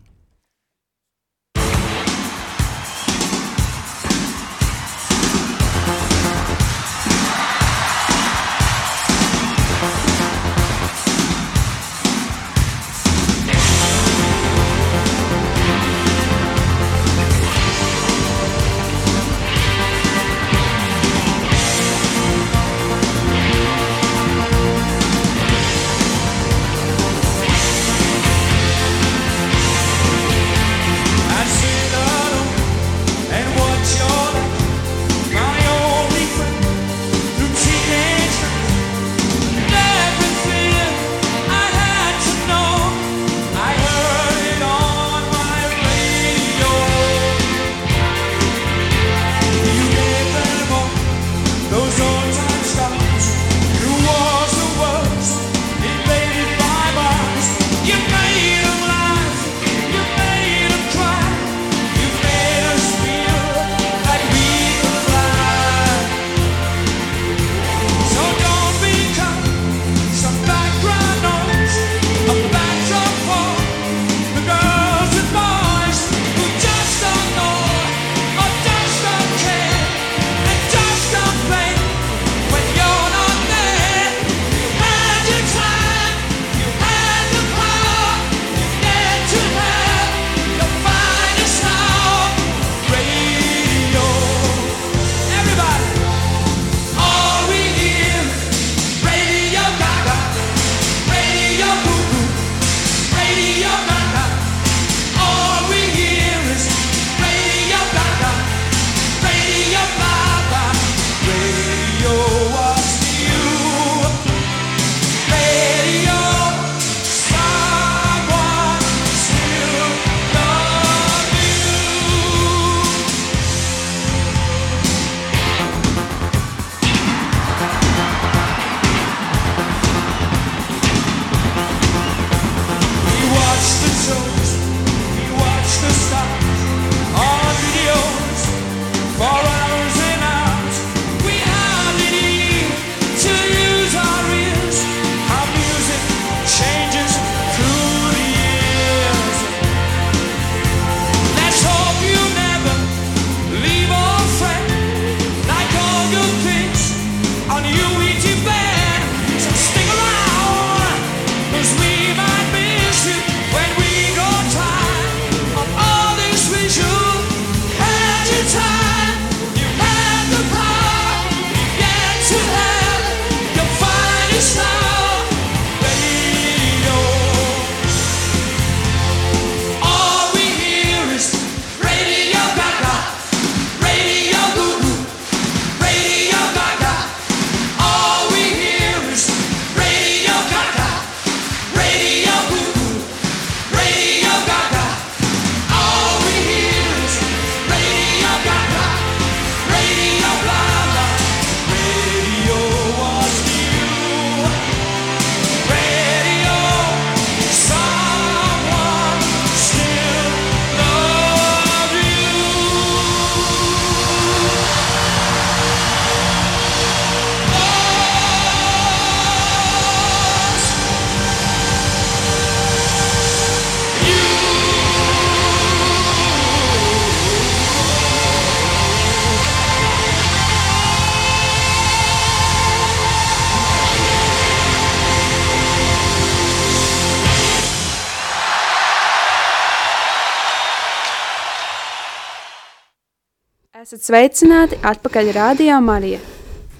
Esat 244.02 244.16
sveicināti 244.16 244.76
atpakaļ 244.82 245.28
Rādio 245.30 245.76
Marija. 245.78 246.18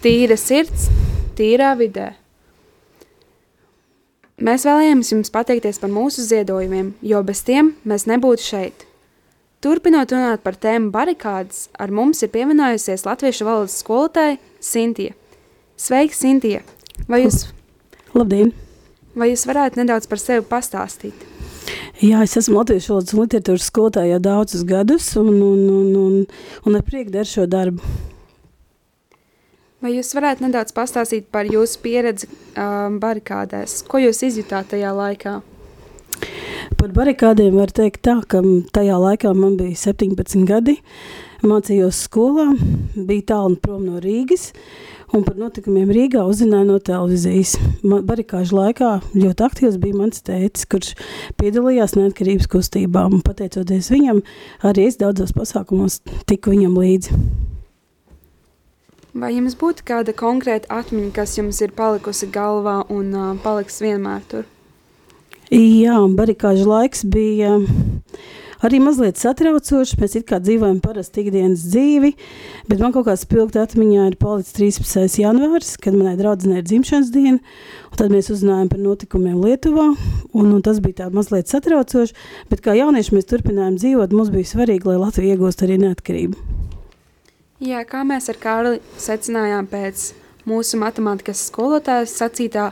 Tīra 0.03 0.35
sirds, 0.35 0.89
tīrā 1.39 1.69
vidē. 1.79 2.09
Mēs 4.43 4.65
vēlējāmies 4.67 5.13
jums 5.13 5.31
pateikties 5.31 5.79
par 5.79 5.93
mūsu 5.95 6.25
ziedojumiem, 6.27 6.97
jo 6.99 7.23
bez 7.23 7.45
tiem 7.47 7.77
mēs 7.87 8.09
nebūtu 8.11 8.43
šeit. 8.43 8.83
Turpinot 9.63 10.11
runāt 10.11 10.43
par 10.43 10.59
tēmu 10.59 10.91
barikādas, 10.91 11.69
ar 11.79 11.95
mums 11.95 12.25
ir 12.27 12.33
pievienojusies 12.35 13.07
latviešu 13.07 13.47
valodas 13.47 13.79
skolotāja 13.79 14.41
Sintija. 14.59 15.15
Sveiki, 15.79 16.19
Sintija! 16.19 16.65
Vai 17.07 17.23
jūs, 17.23 17.53
Labdien! 18.19 18.51
vai 19.15 19.31
jūs 19.31 19.47
varētu 19.47 19.79
nedaudz 19.79 20.11
par 20.11 20.19
sevi 20.19 20.43
pastāstīt? 20.51 21.32
Jā, 22.03 22.23
es 22.25 22.37
esmu 22.41 22.59
Latvijas 22.59 22.89
valodas 22.91 23.15
literatūras 23.15 23.69
skolotāja 23.71 24.17
jau 24.17 24.23
daudzus 24.25 24.65
gadus, 24.67 25.13
un, 25.21 25.35
un, 25.37 25.61
un, 25.71 25.93
un, 26.01 26.17
un 26.67 26.79
ar 26.79 26.83
prieku 26.87 27.15
daru 27.15 27.31
šo 27.31 27.47
darbu. 27.51 27.93
Vai 29.83 29.97
jūs 29.97 30.13
varētu 30.15 30.45
nedaudz 30.45 30.75
pastāstīt 30.75 31.27
par 31.35 31.49
jūsu 31.51 31.81
pieredzi 31.83 32.29
um, 32.31 33.01
barikādēs? 33.03 33.81
Ko 33.91 33.99
jūs 33.99 34.23
izjutāt 34.29 34.71
tajā 34.71 34.93
laikā? 34.95 35.41
Par 36.79 36.93
barikādiem 36.95 37.57
var 37.59 37.73
teikt 37.75 38.05
tā, 38.07 38.21
ka 38.23 38.45
tajā 38.75 38.99
laikā 39.03 39.33
man 39.35 39.57
bija 39.59 39.75
17 39.79 40.47
gadi, 40.47 40.77
mācījos 41.43 42.05
skolā, 42.07 42.53
bija 42.95 43.33
tālu 43.33 43.59
prom 43.63 43.83
no 43.89 43.99
Rīgas, 44.03 44.53
un 45.17 45.25
par 45.27 45.37
notikumiem 45.41 45.91
Rīgā 45.93 46.25
uzzināju 46.29 46.69
no 46.71 46.79
televīzijas. 46.83 47.55
Barikāžu 47.83 48.57
laikā 48.57 48.91
ļoti 49.15 49.47
aktīvs 49.47 49.79
bija 49.83 49.99
mans 49.99 50.25
tētis, 50.25 50.67
kurš 50.71 50.95
piedalījās 51.41 51.97
neatkarības 51.99 52.49
kustībā, 52.53 53.05
un 53.13 53.25
pateicoties 53.25 53.91
viņam, 53.93 54.23
arī 54.69 54.89
es 54.91 55.01
daudzos 55.01 55.35
pasākumos 55.37 56.01
tiku 56.31 56.55
viņam 56.55 56.79
līdzi. 56.81 57.21
Vai 59.13 59.35
jums 59.35 59.59
būtu 59.61 59.85
kāda 59.85 60.15
konkrēta 60.17 60.71
atmiņa, 60.73 61.11
kas 61.19 61.37
jums 61.37 61.61
ir 61.61 61.75
palikusi 61.77 62.31
galvā 62.33 62.79
un 62.89 63.13
uh, 63.13 63.33
paliks 63.45 63.83
vienmēr 63.85 64.25
tur? 64.31 64.49
Jā, 65.53 65.99
barikāžu 66.17 66.65
laiks 66.65 67.03
bija 67.05 67.59
arī 68.67 68.79
mazliet 68.83 69.19
satraucošs. 69.21 69.97
Mēs 70.01 70.17
it 70.19 70.27
kā 70.29 70.39
dzīvojam 70.43 70.81
parastu 70.85 71.23
ikdienas 71.25 71.65
dzīvi, 71.73 72.13
bet 72.71 72.83
man 72.83 72.95
kaut 72.95 73.07
kā 73.09 73.17
spilgti 73.19 73.61
atmiņā 73.63 74.09
ir 74.13 74.17
palicis 74.21 74.55
13. 74.57 75.21
janvārs, 75.23 75.75
kad 75.83 75.97
manai 75.99 76.15
draudzenei 76.21 76.63
ir 76.63 76.69
dzimšanas 76.69 77.13
diena. 77.15 77.39
Tad 77.99 78.13
mēs 78.15 78.31
uzzinājām 78.33 78.71
par 78.73 78.81
notikumiem 78.81 79.37
Lietuvā, 79.43 79.91
un, 80.33 80.47
un 80.57 80.63
tas 80.65 80.81
bija 80.81 81.03
tā 81.03 81.11
mazliet 81.13 81.51
satraucoši. 81.53 82.17
Bet 82.49 82.65
kā 82.65 82.77
jaunieši 82.79 83.19
mēs 83.19 83.29
turpinājām 83.29 83.77
dzīvot, 83.81 84.17
mums 84.17 84.33
bija 84.33 84.49
svarīgi, 84.55 84.89
lai 84.89 85.01
Latvija 85.03 85.37
iegūst 85.37 85.67
arī 85.67 85.77
neatkarību. 85.83 86.41
Jā, 87.63 87.85
kā 87.87 88.01
mēs 88.03 88.27
ar 88.33 88.39
Kārli 88.43 88.81
secinājām 88.99 89.69
pēc 89.71 90.09
mūsu 90.51 90.81
matemātikas 90.81 91.45
skolotājas 91.47 92.17
sacītā 92.19 92.71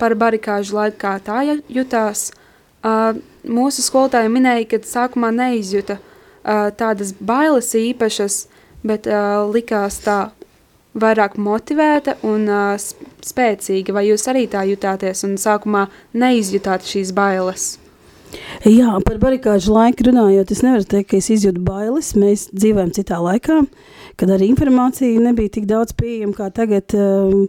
par 0.00 0.16
barikāžu 0.18 0.74
laiku, 0.74 0.96
kā 1.04 1.12
tā 1.22 1.44
ju- 1.46 1.60
jutās, 1.70 2.32
mūsu 2.82 3.82
skolotāja 3.84 4.30
minēja, 4.32 4.66
ka 4.70 4.82
sākumā 4.86 5.30
neizjuta 5.34 5.98
tādas 6.78 7.12
bailes 7.20 7.74
īpašas, 7.78 8.46
bet 8.82 9.06
likās 9.52 10.00
tā 10.02 10.32
vairāk 10.92 11.38
motivēta 11.38 12.18
un 12.26 12.48
spēcīga. 13.22 13.94
Vai 13.94 14.08
jūs 14.10 14.26
arī 14.28 14.48
tā 14.50 14.64
jutāties 14.68 15.24
un 15.28 15.38
sākumā 15.40 15.86
neizjutāt 16.12 16.84
šīs 16.84 17.14
bailes? 17.16 17.78
Jā, 18.68 18.94
par 19.04 19.18
barikāžu 19.22 19.74
laiku 19.74 20.06
runājot, 20.08 20.52
es 20.54 20.62
nevaru 20.64 20.86
teikt, 20.88 21.10
ka 21.10 21.18
es 21.18 21.30
izjūtu 21.34 21.62
bailes. 21.66 22.12
Mēs 22.18 22.46
dzīvojam 22.54 22.92
citā 22.96 23.18
laikā, 23.22 23.62
kad 24.20 24.32
arī 24.32 24.48
informācija 24.52 25.20
nebija 25.20 25.52
tik 25.58 25.66
daudz 25.70 25.96
pieejama 25.98 26.36
kā 26.38 26.52
tagad. 26.54 26.96
Um, 26.96 27.48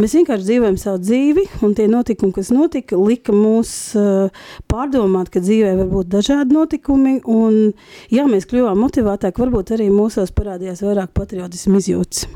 Mēs 0.00 0.14
vienkārši 0.16 0.46
dzīvojam 0.46 0.76
savu 0.80 1.00
dzīvi, 1.02 1.42
un 1.66 1.74
tie 1.76 1.84
notikumi, 1.90 2.32
kas 2.32 2.48
notika, 2.54 2.96
lika 2.96 3.34
mūs 3.36 3.72
uh, 3.98 4.46
pārdomāt, 4.70 5.28
ka 5.34 5.42
dzīvē 5.44 5.74
var 5.82 5.90
būt 5.90 6.12
dažādi 6.14 6.56
notikumi. 6.56 7.18
Un, 7.28 7.74
jā, 8.08 8.24
mēs 8.30 8.48
kļuvām 8.48 8.80
motivētāki, 8.80 9.44
varbūt 9.44 9.74
arī 9.76 9.90
mūsos 9.92 10.32
parādījās 10.32 10.86
vairāk 10.86 11.12
patriotismu 11.16 11.82
izjūtas. 11.82 12.30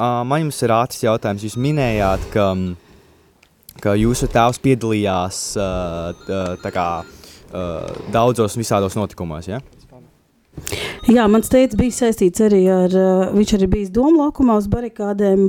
Uh, 0.00 0.22
man 0.24 0.46
jums 0.46 0.62
ir 0.64 0.72
ātrs 0.72 1.02
jautājums. 1.04 1.42
Jūs 1.44 1.58
minējāt, 1.60 2.22
ka, 2.32 2.46
mm, 2.54 3.74
ka 3.84 3.92
jūsu 4.00 4.30
tēvs 4.32 4.60
piedalījās 4.64 5.40
uh, 5.60 6.62
kā, 6.72 6.86
uh, 7.04 7.90
daudzos 8.14 8.56
visādos 8.56 8.96
notikumos. 8.96 9.50
Ja? 9.50 9.60
Jā, 11.04 11.26
mans 11.28 11.52
teicis 11.52 11.76
bija 11.76 11.98
saistīts 11.98 12.40
arī 12.46 12.62
ar, 12.72 12.96
uh, 12.96 13.26
viņš 13.36 13.54
arī 13.58 13.68
bijis 13.74 13.92
Doma 13.92 14.24
laukumā 14.24 14.56
uz 14.62 14.70
barikādēm 14.72 15.46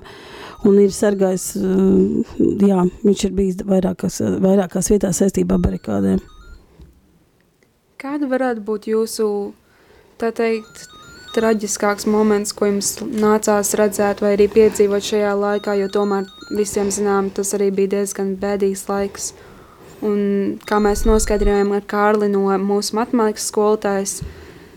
un 0.68 0.84
ir 0.84 0.92
sargājis, 1.00 1.48
uh, 1.56 2.36
jā, 2.68 2.84
viņš 3.08 3.28
ir 3.30 3.36
bijis 3.40 3.64
vairākās, 3.72 4.20
vairākās 4.44 4.92
vietās 4.92 5.24
saistībā 5.24 5.56
ar 5.56 5.64
barikādēm. 5.70 6.20
Kāda 8.04 8.28
varētu 8.28 8.68
būt 8.68 8.92
jūsu, 8.92 9.30
tā 10.20 10.36
teikt, 10.36 10.90
traģiskāks 11.36 12.08
moments, 12.10 12.54
ko 12.56 12.68
jums 12.70 12.96
nācās 13.02 13.74
redzēt 13.80 14.22
vai 14.24 14.36
arī 14.36 14.48
piedzīvot 14.52 15.06
šajā 15.08 15.32
laikā, 15.40 15.76
jo 15.80 15.88
tomēr 15.92 16.28
visiem 16.56 16.92
zinām, 16.94 17.30
tas 17.34 17.54
arī 17.58 17.72
bija 17.76 17.96
diezgan 17.98 18.36
bēdīgs 18.42 18.86
laiks. 18.90 19.32
Un 20.06 20.58
kā 20.66 20.80
mēs 20.82 21.06
noskaidrojām 21.06 21.76
ar 21.78 21.86
Kārli 21.90 22.32
no 22.32 22.48
mūsu 22.64 22.98
matemātikas 22.98 23.52
skolotājas, 23.52 24.16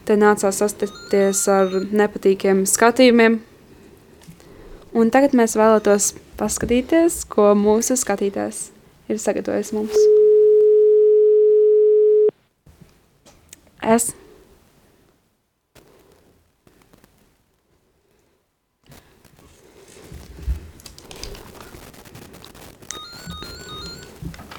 te 0.04 0.18
nācās 0.20 0.60
sastapties 0.60 1.46
ar 1.48 1.72
nepatīkiem 1.90 2.64
skatījumiem. 2.68 3.40
Un 4.94 5.10
tagad 5.10 5.32
mēs 5.34 5.56
vēlētos 5.58 6.12
paskatīties, 6.38 7.24
ko 7.30 7.52
mūsu 7.58 7.96
skatītājs 7.98 8.68
ir 9.10 9.18
sagatavojis 9.20 9.72
mums. 9.74 9.96
Es 13.84 14.12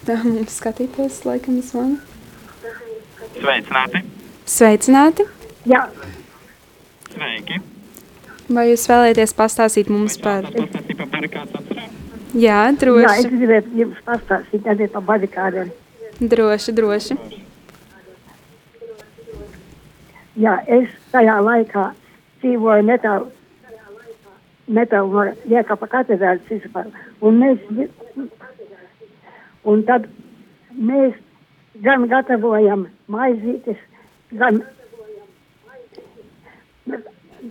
Tā 0.05 0.19
mums 0.21 0.59
skatīties, 0.59 1.23
laikam, 1.25 1.61
zvana. 1.65 1.97
Sveicināti! 3.39 4.03
Sveicināti! 4.45 5.25
Jā, 5.65 5.87
Sveiki! 7.15 7.57
Vai 8.53 8.67
jūs 8.69 8.83
vēlaties 8.91 9.33
pastāstīt 9.33 9.89
mums 9.89 10.19
par... 10.21 10.45
Pastāstīt 10.51 10.99
par 10.99 11.09
barikādas 11.13 11.57
atcerām? 11.57 11.95
Jā, 12.35 12.59
jā, 12.59 12.59
es 12.69 12.79
droši, 12.83 13.31
gribētu 13.31 13.79
jums 13.79 14.03
pastāstīt 14.05 14.69
arī 14.69 14.87
par 14.93 15.05
barikādēm. 15.07 15.71
droši, 16.33 16.75
droši. 16.75 17.17
Jā, 20.45 20.57
es 20.77 20.91
tajā 21.15 21.39
laikā 21.47 21.87
dzīvoju 22.43 22.85
netālu, 22.91 23.31
netālu 24.67 25.13
no 25.15 25.25
Liekapa 25.49 25.89
katedrāles 25.95 26.51
vispār. 26.51 26.91
Un 27.23 27.39
mēs, 27.41 27.63
un 29.65 29.83
tad 29.89 30.07
mēs 30.75 31.15
gan 31.85 32.07
gatavojam 32.11 32.87
maizītes, 33.11 33.79
gan 34.39 34.61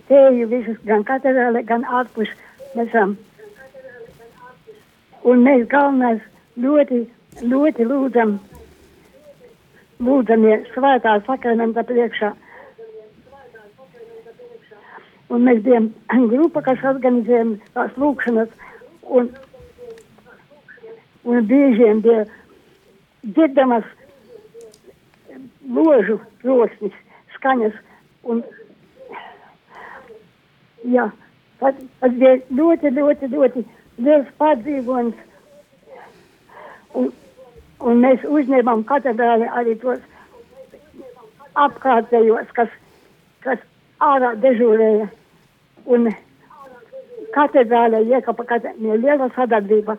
tēju 0.09 0.47
visus, 0.51 0.79
gan 0.87 1.05
katedrāle, 1.07 1.63
gan 1.67 1.85
ārpus 1.85 2.31
nesam. 2.75 3.15
Un 5.25 5.43
mēs 5.45 5.65
galvenais 5.71 6.21
ļoti, 6.61 7.05
ļoti 7.41 7.87
lūdzam, 7.89 8.35
lūdzamies 10.05 10.67
svētā 10.73 11.15
sakramenta 11.27 11.85
priekšā. 11.87 12.33
Un 15.33 15.47
mēs 15.47 15.63
bijām 15.65 15.89
grupa, 16.29 16.61
kas 16.67 16.83
organizējām 16.85 17.55
tās 17.73 17.95
lūkšanas, 17.97 18.51
un, 19.09 19.31
un 21.25 21.45
biežiem 21.49 22.01
bija 22.05 22.25
dzirdamas 23.25 23.85
ložu 25.77 26.19
troksnis, 26.41 26.95
skaņas. 27.35 27.77
Un, 28.25 28.41
jā, 30.95 31.09
tas, 31.61 31.77
tas 32.01 32.17
bija 32.21 32.39
ļoti, 32.59 32.93
ļoti, 32.97 33.29
ļoti 33.33 33.65
liels 34.05 34.33
pārdzīvojums. 34.41 35.23
Un, 36.95 37.09
un 37.81 38.03
mēs 38.05 38.23
uzņēmām 38.29 38.85
katedrāli 38.89 39.49
arī 39.61 39.75
tos 39.81 40.01
apkārtējos, 41.65 42.51
kas, 42.55 42.71
kas 43.45 43.61
ārā 44.03 44.33
dežūrēja. 44.43 45.09
Un 45.85 46.09
katedrālē 47.35 48.01
iekapa 48.09 48.45
katedrālē 48.49 49.01
liela 49.03 49.29
sadarbība 49.35 49.97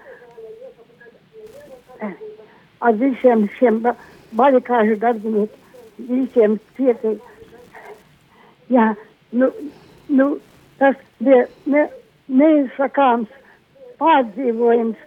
ar 2.81 2.93
visiem 3.01 3.49
šiem 3.59 3.81
ba- 3.83 3.97
barikāžu 4.37 4.99
darbiniekiem. 5.01 5.62
visiem 5.99 6.59
cietīgi. 6.77 7.21
Jā, 8.69 8.95
nu, 9.33 9.49
nu, 10.09 10.27
tas 10.81 10.97
bija 11.23 11.47
ne, 11.67 11.87
neizsakāms 12.29 13.33
pārdzīvojums. 14.01 14.99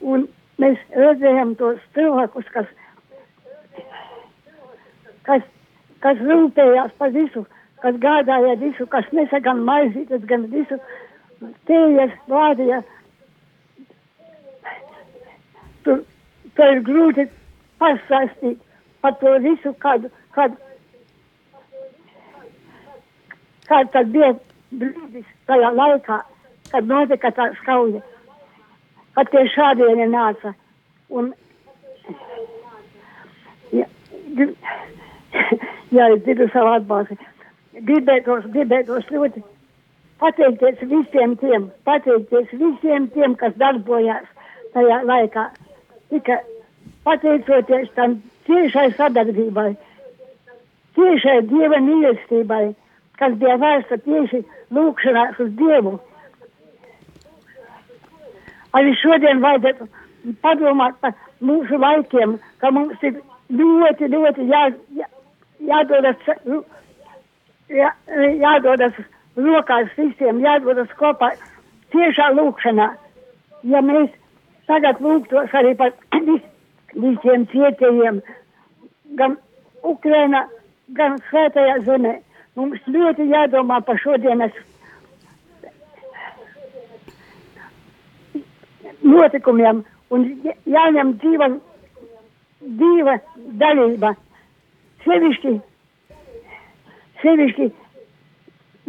Un 0.00 0.26
mēs 0.58 0.80
redzējām 0.96 1.54
tos 1.60 1.80
cilvēkus, 1.94 2.48
kas, 2.54 2.68
kas, 5.28 5.44
kas 6.00 6.22
rūpējās 6.24 6.96
par 6.98 7.12
visu, 7.14 7.44
kas 7.84 7.98
gādāja 8.00 8.56
visu, 8.60 8.86
kas 8.90 9.04
nesa 9.12 9.40
gan 9.44 9.60
maizītes, 9.68 10.24
gan 10.26 10.48
visu 10.52 10.80
tējas, 11.68 12.16
vādīja. 12.28 12.82
Tur, 15.84 16.02
tur 16.56 16.72
ir 16.74 16.82
grūti 16.86 17.26
pastāstīt 17.80 18.58
par 19.00 19.16
to 19.20 19.36
visu, 19.44 19.72
kad, 19.84 20.06
kad, 20.36 20.56
kad 23.68 23.92
tad 23.94 24.10
bija 24.14 24.34
brīdis 24.70 25.28
tajā 25.48 25.70
laikā, 25.76 26.20
kad 26.70 26.90
notika 26.90 27.32
tā 27.36 27.50
skauja, 27.60 28.02
kad 29.16 29.30
tie 29.32 29.46
šādieni 29.54 30.10
nāca. 30.12 30.52
Un, 31.10 31.32
ja, 33.74 33.86
jā, 35.96 36.04
es 36.06 36.20
dzirdu 36.26 36.50
savu 36.52 36.74
atbalstu. 36.76 37.18
Gribētos, 37.80 38.44
gribētos 38.52 39.08
ļoti 39.14 39.42
pateikties 40.20 40.82
visiem 40.90 41.34
tiem, 41.40 41.70
pateikties 41.88 42.52
visiem 42.52 43.08
tiem, 43.14 43.34
kas 43.40 43.56
darbojās 43.60 44.28
tajā 44.74 45.00
laikā. 45.08 45.48
Tikai 46.10 46.40
pateicoties 47.06 47.90
tam 47.94 48.18
ciešai 48.46 48.90
sadarbībai, 48.98 49.70
ciešai 50.96 51.38
dieva 51.50 51.80
mīlestībai, 51.86 52.64
kas 53.20 53.36
bija 53.40 53.56
vērsta 53.62 54.00
tieši 54.04 54.42
lūkšanās 54.74 55.40
uz 55.44 55.50
Dievu. 55.58 55.96
Arī 58.76 58.94
šodien 59.00 59.42
vajadzētu 59.42 59.88
padomāt 60.44 60.98
par 61.02 61.14
mūsu 61.42 61.78
laikiem, 61.80 62.36
ka 62.62 62.70
mums 62.74 63.02
ir 63.06 63.18
ļoti, 63.60 64.10
ļoti 64.14 64.46
jā, 64.50 64.62
jā, 64.98 65.08
jādodas, 65.70 66.28
jā, 67.70 67.90
jādodas 68.44 69.00
rokās 69.36 69.90
visiem, 69.96 70.42
jādodas 70.44 70.92
kopā 71.00 71.32
tiešā 71.94 72.30
lūkšanā. 72.38 72.90
Ja 73.70 73.82
mēs 73.84 74.12
tagad 74.70 75.00
lūgtos 75.02 75.54
arī 75.60 75.74
par 75.78 75.92
vis, 76.26 76.42
visiem 77.04 77.46
cietējiem, 77.52 78.20
gan 79.18 79.36
Ukraina, 79.86 80.44
gan 80.98 81.18
Svētajā 81.30 81.80
zemē, 81.86 82.16
mums 82.58 82.82
ļoti 82.90 83.26
jādomā 83.30 83.80
par 83.86 83.98
šodienas 84.02 84.54
notikumiem 89.02 89.82
un 90.14 90.26
jā- 90.44 90.56
jāņem 90.74 91.14
dzīva, 91.22 91.48
dzīva 92.60 93.14
dalība. 93.62 94.14
Sevišķi, 95.04 95.52
sevišķi 97.22 97.70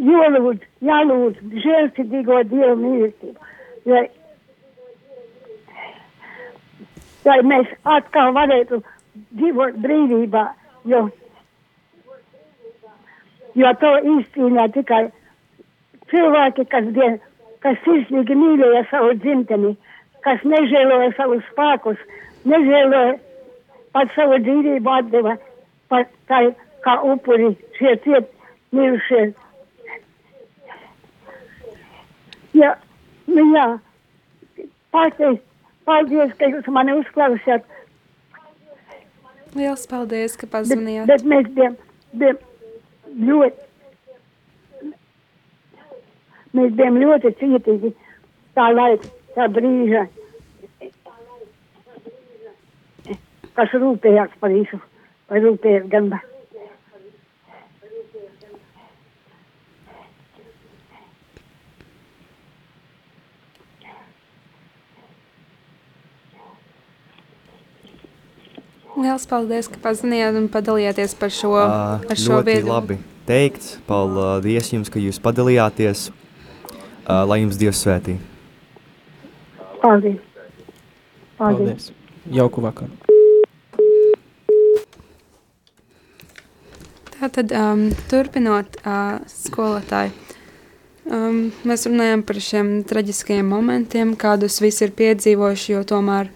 jālūdz, 0.08 0.66
jālūdz 0.84 1.54
žēlsirdīgo 1.64 2.42
Dievu 2.50 2.74
mīlestību. 2.82 3.38
Lai, 7.24 7.38
mēs 7.46 7.68
atkal 7.86 8.32
varētu 8.34 8.80
dzīvot 9.38 9.76
brīvībā, 9.84 10.46
jo, 10.90 11.02
jo 13.58 13.74
to 13.82 13.92
izcīnīja 14.14 14.66
tikai 14.74 15.02
cilvēki, 16.10 16.66
kas, 16.72 16.88
bija, 16.96 17.12
kas 17.62 17.78
sirsnīgi 17.84 18.38
mīlēja 18.38 18.82
savu 18.90 19.14
dzimteni, 19.22 19.76
kas 20.26 20.42
nežēloja 20.54 21.12
savus 21.18 21.46
spēkus, 21.52 22.02
nežēloja 22.48 23.14
pat 23.94 24.10
savu 24.16 24.40
dzīvību 24.42 24.92
atdeva, 24.96 25.36
pat 25.92 26.10
kā, 26.30 26.42
kā 26.82 26.98
upuri 27.06 27.52
šie 27.78 27.94
ciet 28.02 28.34
mirušie. 28.74 29.22
Jā, 32.58 32.74
nu 33.30 33.46
jā, 33.54 33.66
pateic, 34.92 35.40
paldies, 35.88 36.32
ka 36.38 36.50
jūs 36.50 36.68
mani 36.72 36.96
uzklausījāt, 37.00 37.68
Liels 39.52 39.84
paldies, 39.84 40.32
ka 40.40 40.46
bet, 40.46 40.52
pazvanījāt. 40.54 41.10
bet 41.10 41.24
mēs 41.28 41.48
bijām, 41.52 41.74
bijām 42.16 42.38
ļoti, 43.28 43.66
mēs 46.56 46.72
bijām 46.78 46.96
ļoti 47.02 47.34
cietīgi 47.42 47.92
tā 48.56 48.70
laika, 48.72 49.12
tā 49.36 49.48
brīža, 49.52 50.06
kas 53.52 53.76
rūpējās 53.76 54.40
par 54.40 54.56
visu, 54.56 54.80
vai 55.28 55.44
rūpējās 55.44 55.88
gan. 55.92 56.14
Liels 69.12 69.26
paldies, 69.28 69.66
ka 69.68 69.76
pazvanījāt 69.84 70.36
un 70.40 70.46
padalījāties 70.48 71.12
par 71.20 71.28
šo, 71.36 71.50
Ā, 71.60 71.64
ar 72.00 72.16
šo 72.16 72.38
ļoti 72.38 72.46
viedokli. 72.48 72.70
labi 72.70 72.94
teikts. 73.28 73.74
Paldies 73.84 74.70
jums, 74.72 74.88
ka 74.88 75.02
jūs 75.02 75.18
padalījāties. 75.20 76.06
Ā, 77.04 77.18
Lai 77.28 77.42
jums 77.42 77.58
Dievs 77.60 77.82
svētī. 77.84 78.14
Paldies! 79.82 80.16
Paldies! 81.36 81.36
Paldies! 81.36 81.90
Jauku 82.32 82.64
vakaru! 82.64 82.88
Tātad, 87.18 87.52
um, 87.52 87.84
turpinot, 88.08 88.80
uh, 88.80 89.20
skolotāji, 89.28 90.14
um, 91.12 91.50
mēs 91.68 91.84
runājam 91.84 92.24
par 92.24 92.40
šiem 92.40 92.78
traģiskajiem 92.88 93.52
momentiem, 93.58 94.16
kādus 94.16 94.56
visi 94.64 94.86
ir 94.88 94.96
piedzīvojuši, 94.96 95.76
jo 95.76 95.84
tomēr 95.92 96.32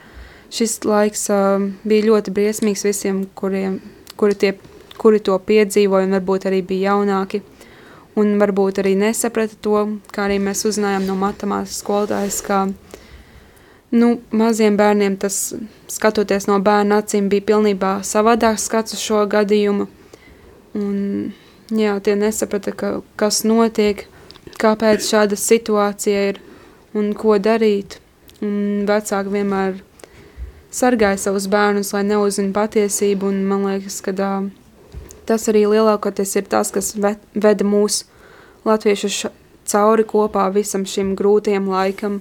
šis 0.52 0.78
laiks 0.86 1.28
um, 1.32 1.70
bija 1.86 2.08
ļoti 2.10 2.32
briesmīgs 2.34 2.84
visiem, 2.86 3.24
kuriem, 3.38 3.80
kuri, 4.16 4.38
tie, 4.38 4.52
kuri 5.00 5.20
to 5.24 5.36
piedzīvoja, 5.38 6.08
un 6.08 6.16
varbūt 6.18 6.48
arī 6.50 6.62
bija 6.66 6.92
jaunāki, 6.92 7.42
un 8.16 8.36
varbūt 8.40 8.80
arī 8.82 8.94
nesaprata 8.98 9.58
to, 9.60 9.82
kā 10.12 10.26
arī 10.26 10.38
mēs 10.42 10.64
uzzinājām 10.68 11.06
no 11.08 11.16
matemātikas 11.20 11.80
skolotājas, 11.82 12.40
ka 12.46 12.66
nu, 13.96 14.16
maziem 14.30 14.76
bērniem 14.78 15.18
tas, 15.20 15.54
skatoties 15.92 16.48
no 16.50 16.58
bērna 16.64 17.02
acīm, 17.02 17.30
bija 17.32 17.48
pilnībā 17.52 17.98
savādāks 18.06 18.68
skats 18.70 18.96
uz 18.96 19.04
šo 19.04 19.24
gadījumu. 19.30 19.88
Un, 20.76 20.96
jā, 21.72 21.96
tie 22.04 22.16
nesaprata, 22.18 22.72
ka, 22.76 22.92
kas 23.20 23.42
notiek, 23.48 24.06
kāpēc 24.60 25.04
šāda 25.04 25.38
situācija 25.40 26.26
ir 26.32 26.40
un 26.96 27.12
ko 27.16 27.38
darīt. 27.42 28.00
Un 28.44 28.84
vecāki 28.88 29.32
vienmēr 29.32 29.78
sargāja 30.76 31.18
savus 31.20 31.48
bērnus, 31.50 31.94
lai 31.96 32.04
neuzzinātu 32.06 32.54
patiesību. 32.56 33.32
Un 33.32 33.42
man 33.48 33.64
liekas, 33.70 34.02
ka 34.04 34.14
tā, 34.16 34.30
tas 35.28 35.48
arī 35.52 35.64
lielākoties 35.72 36.36
ir 36.40 36.46
tas, 36.52 36.72
kas 36.74 36.94
ve 37.00 37.16
veda 37.34 37.66
mūsu 37.66 38.04
latviešus 38.66 39.26
cauri 39.66 40.06
kopā 40.06 40.46
visam 40.54 40.86
šim 40.86 41.14
grūtajam 41.18 41.70
laikam. 41.72 42.20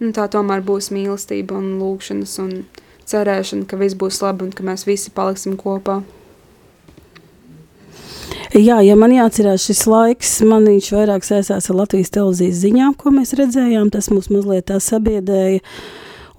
Nu, 0.00 0.10
tā 0.16 0.26
tomēr 0.30 0.64
būs 0.66 0.90
mīlestība 0.94 1.56
un 1.60 1.76
lūkšanas 1.78 2.34
un 2.42 2.52
cerēšana, 3.08 3.68
ka 3.68 3.78
viss 3.78 3.96
būs 3.98 4.20
labi 4.24 4.48
un 4.48 4.52
ka 4.54 4.66
mēs 4.66 4.86
visi 4.88 5.12
paliksim 5.14 5.58
kopā. 5.60 6.02
Jā, 8.54 8.78
ja 8.86 8.94
man 8.94 9.10
jāatcerās 9.10 9.64
šis 9.66 9.80
laiks, 9.90 10.32
man 10.46 10.66
viņš 10.68 10.92
vairāk 10.94 11.24
saistās 11.26 11.66
ar 11.70 11.78
Latvijas 11.80 12.12
televīzijas 12.14 12.60
ziņām, 12.62 12.92
ko 12.98 13.10
mēs 13.14 13.34
redzējām. 13.38 13.90
Tas 13.90 14.12
mums 14.12 14.30
mazliet 14.30 14.68
tā 14.70 14.78
sabiedēja. 14.82 15.58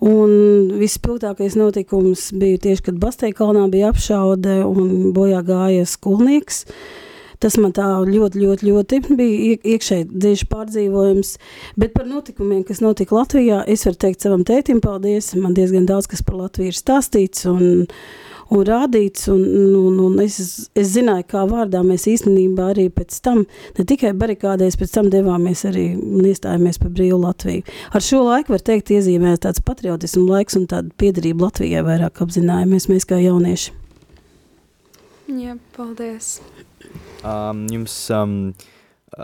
Un 0.05 0.69
vispilgtākais 0.77 1.55
notikums 1.57 2.27
bija 2.37 2.59
tieši, 2.61 2.83
kad 2.89 2.99
Basteikalnā 3.01 3.63
bija 3.73 3.89
apšaude 3.89 4.59
un 4.67 5.09
bojā 5.15 5.41
gāja 5.47 5.87
skolnieks. 5.89 6.65
Tas 7.41 7.57
man 7.59 7.73
tā 7.75 7.83
ļoti, 8.07 8.39
ļoti, 8.41 8.67
ļoti 8.69 8.99
bija 9.19 9.39
iek- 9.51 9.65
iekšēji 9.73 10.05
dziļš 10.13 10.43
pārdzīvojums. 10.51 11.33
Bet 11.77 11.93
par 11.97 12.05
notikumiem, 12.05 12.63
kas 12.67 12.83
notika 12.85 13.17
Latvijā, 13.17 13.63
es 13.67 13.83
varu 13.85 13.99
teikt 14.05 14.21
savam 14.21 14.45
tētim 14.47 14.79
paldies. 14.81 15.33
Man 15.35 15.57
diezgan 15.57 15.85
daudz 15.89 16.07
kas 16.07 16.21
par 16.21 16.37
Latviju 16.39 16.71
ir 16.71 16.77
stāstīts. 16.77 17.45
Un, 17.49 17.87
un 18.53 18.63
rādīts. 18.67 19.27
Un, 19.31 19.43
un, 19.79 19.99
un 20.07 20.19
es, 20.23 20.37
es 20.77 20.91
zināju, 20.93 21.27
kā 21.31 21.45
vārdā 21.49 21.81
mēs 21.85 22.07
īstenībā 22.11 22.71
arī 22.73 22.87
pēc 22.93 23.17
tam 23.25 23.43
ne 23.77 23.87
tikai 23.87 24.13
barikādēs, 24.17 24.77
pēc 24.79 24.97
tam 24.97 25.09
devāmies 25.13 25.65
arī 25.69 25.87
un 25.95 26.27
iestājāmies 26.29 26.81
par 26.81 26.93
brīvu 26.97 27.21
Latviju. 27.23 27.65
Ar 27.95 28.05
šo 28.05 28.21
laiku 28.27 28.55
var 28.55 28.65
teikt 28.65 28.93
iezīmēs 28.95 29.43
tāds 29.45 29.63
patriotismu 29.65 30.27
laiks 30.29 30.59
un 30.59 30.69
tāda 30.71 30.93
piedarība 30.99 31.49
Latvijai 31.49 31.85
vairāk 31.85 32.21
apzinājāmies 32.25 32.89
mēs 32.91 33.09
kā 33.09 33.19
jaunieši. 33.23 33.73
Jā, 35.25 35.55
paldies. 35.73 36.37
Um, 37.25 37.65
jums, 37.73 37.93
um, 38.13 38.53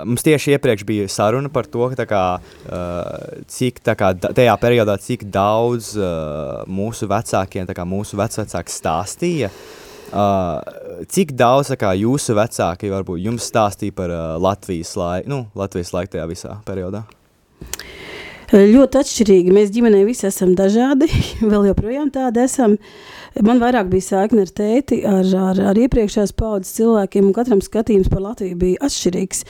mums 0.06 0.23
tieši 0.25 0.56
iepriekš 0.56 0.86
bija 0.88 1.08
saruna 1.12 1.51
par 1.51 1.67
to, 1.69 1.89
ka 1.95 2.08
kā, 2.10 2.23
uh, 2.39 3.38
cik 3.51 3.82
kā, 3.84 4.12
tajā 4.21 4.56
periodā 4.62 4.97
cik 5.01 5.27
daudz 5.32 5.93
uh, 5.99 6.63
mūsu 6.67 7.10
vecākiem, 7.12 7.69
kā 7.75 7.88
mūsu 7.88 8.19
vecvecāki 8.19 8.75
stāstīja. 8.75 9.51
Uh, 10.12 10.60
cik 11.08 11.32
daudz 11.39 11.71
kā, 11.80 11.93
jūsu 11.95 12.36
vecāki 12.36 12.91
varbūt 12.91 13.23
jums 13.23 13.47
stāstīja 13.47 13.95
par 13.95 14.12
uh, 14.12 14.36
Latvijas 14.41 14.97
laiku, 14.99 15.32
nu, 15.32 15.43
Latvijas 15.56 15.93
laiku 15.95 16.17
tajā 16.17 16.27
visā 16.32 16.58
periodā? 16.67 17.06
Ļoti 18.51 18.99
atšķirīgi. 18.99 19.51
Mēs 19.55 19.69
ģimenē 19.71 20.01
visi 20.03 20.25
esam 20.27 20.51
dažādi, 20.59 21.07
vēl 21.51 21.69
joprojām 21.69 22.09
tādi 22.11 22.41
esam. 22.43 22.75
Man 23.47 23.61
vairāk 23.63 23.87
bija 23.87 24.03
saikne 24.03 24.43
ar 24.43 24.49
tēti, 24.51 24.97
ar, 25.07 25.23
ar, 25.39 25.61
ar 25.71 25.77
iepriekšējās 25.79 26.33
paudzes 26.35 26.73
cilvēkiem, 26.75 27.29
un 27.29 27.35
katram 27.37 27.61
skatījums 27.63 28.09
par 28.11 28.25
Latviju 28.25 28.57
bija 28.59 28.81
atšķirīgs. 28.83 29.45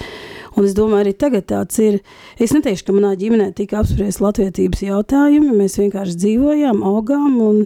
Un 0.53 0.67
es 0.67 0.75
domāju, 0.77 1.07
arī 1.07 1.15
tagad 1.17 1.47
tāds 1.49 1.81
ir. 1.81 1.97
Es 2.37 2.53
neteikšu, 2.53 2.85
ka 2.85 2.93
manā 2.93 3.15
ģimenē 3.17 3.47
tika 3.57 3.79
apspriests 3.81 4.21
latviedzības 4.21 4.83
jautājumi. 4.85 5.49
Mēs 5.57 5.79
vienkārši 5.81 6.19
dzīvojām, 6.21 6.83
augām, 6.85 7.39
un, 7.41 7.63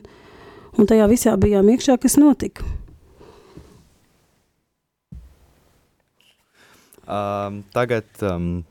un 0.80 0.88
tajā 0.88 1.10
visā 1.12 1.36
bijām 1.42 1.68
iekšā, 1.74 1.98
kas 2.00 2.16
notika. 2.22 2.64
Um, 7.06 7.60
tagad 7.76 8.08
um, 8.24 8.64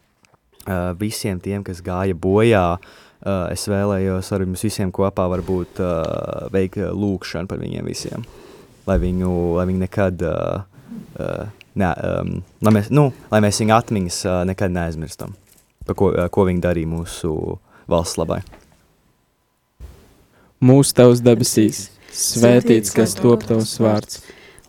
uh, 0.67 0.93
visiem 0.99 1.41
tiem, 1.43 1.65
kas 1.67 1.83
gāja 1.85 2.17
bojā, 2.17 2.65
uh, 2.79 3.47
es 3.53 3.67
vēlējos 3.71 4.33
ar 4.35 4.45
jums 4.45 4.65
visiem 4.67 4.93
kopā 4.95 5.27
varbūt 5.33 5.81
uh, 5.83 6.49
veikt 6.55 6.81
lūkšanu 6.81 7.51
par 7.51 7.63
viņiem 7.63 7.87
visiem. 7.89 8.27
Lai 8.85 8.99
viņu, 9.01 9.31
lai 9.57 9.65
viņi 9.71 9.81
nekad, 9.81 10.23
ne, 11.17 11.87
um, 11.89 12.35
lai, 12.61 12.73
mēs, 12.77 12.91
nu, 12.93 13.07
lai 13.33 13.39
mēs 13.41 13.63
viņu 13.63 13.73
atmiņas 13.73 14.19
nekad 14.51 14.75
neaizmirstam, 14.75 15.33
par 15.89 15.97
ko, 15.97 16.11
ko 16.29 16.45
viņi 16.45 16.61
darīja 16.67 16.91
mūsu 16.93 17.33
valsts 17.89 18.21
labai. 18.21 18.43
Mūsu 20.65 20.93
tavs 21.01 21.25
debesīs, 21.25 21.87
svētīts, 22.13 22.93
kas 22.93 23.17
top 23.17 23.49
tavs 23.49 23.73
vārds, 23.81 24.21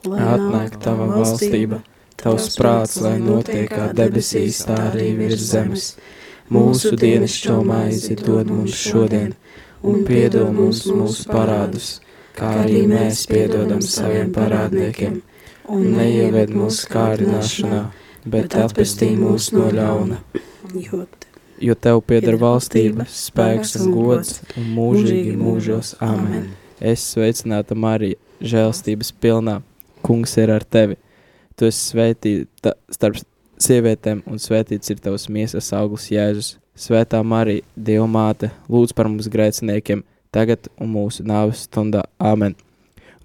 atnāk 0.07 0.79
tava 0.83 1.09
valstība, 1.11 1.81
tavs 2.25 2.55
prāts, 2.57 2.97
lai 3.05 3.17
notiek 3.21 3.69
kā 3.69 3.91
debesīs, 3.93 4.63
tā 4.65 4.77
arī 4.89 5.11
virs 5.19 5.43
zemes. 5.51 5.91
Mūsu 6.49 6.95
dienascho 6.97 7.59
maizi 7.65 8.17
dod 8.17 8.49
mums 8.49 8.77
šodien, 8.77 9.33
un 9.85 10.01
piedod 10.07 10.49
mums 10.53 10.83
mūsu 10.89 11.27
parādus, 11.29 11.99
kā 12.37 12.51
arī 12.63 12.83
mēs 12.89 13.25
piedodam 13.29 13.81
saviem 13.85 14.33
parādniekiem, 14.33 15.21
un 15.69 15.85
neieved 15.97 16.53
mūsu 16.53 16.89
kārdināšanā, 16.93 17.83
bet 18.25 18.57
atpestī 18.57 19.13
mūs 19.19 19.51
no 19.53 19.69
ļauna. 19.73 20.19
Jo 21.61 21.77
tev 21.79 22.01
pieder 22.09 22.35
valstība, 22.41 23.05
spēks 23.09 23.77
un 23.79 23.93
gods, 23.95 24.41
un 24.57 24.69
mūžīgi 24.75 25.37
mūžos. 25.39 25.93
Amen. 26.03 26.49
Es 26.81 27.05
sveicināta 27.13 27.77
Marija, 27.77 28.19
žēlstības 28.43 29.13
pilnā. 29.21 29.61
Kungs 30.05 30.35
ir 30.37 30.51
ar 30.53 30.65
tevi. 30.67 30.99
Tu 31.55 31.69
esi 31.69 31.91
svētīta 31.91 32.75
starp 32.91 33.21
sievietēm, 33.61 34.25
un 34.27 34.41
svētīts 34.41 34.91
ir 34.91 34.99
tavs 35.03 35.29
miesas 35.31 35.71
augurs 35.75 36.09
Jēzus. 36.11 36.55
Svētā 36.75 37.21
Marija, 37.23 37.63
Dieva 37.79 38.07
māte, 38.11 38.49
lūdz 38.67 38.91
par 38.95 39.07
mums 39.07 39.29
grēciniekiem, 39.31 40.01
tagad 40.35 40.67
un 40.75 40.91
mūsu 40.91 41.23
nāves 41.23 41.63
stundā. 41.69 42.03
Amen. 42.19 42.57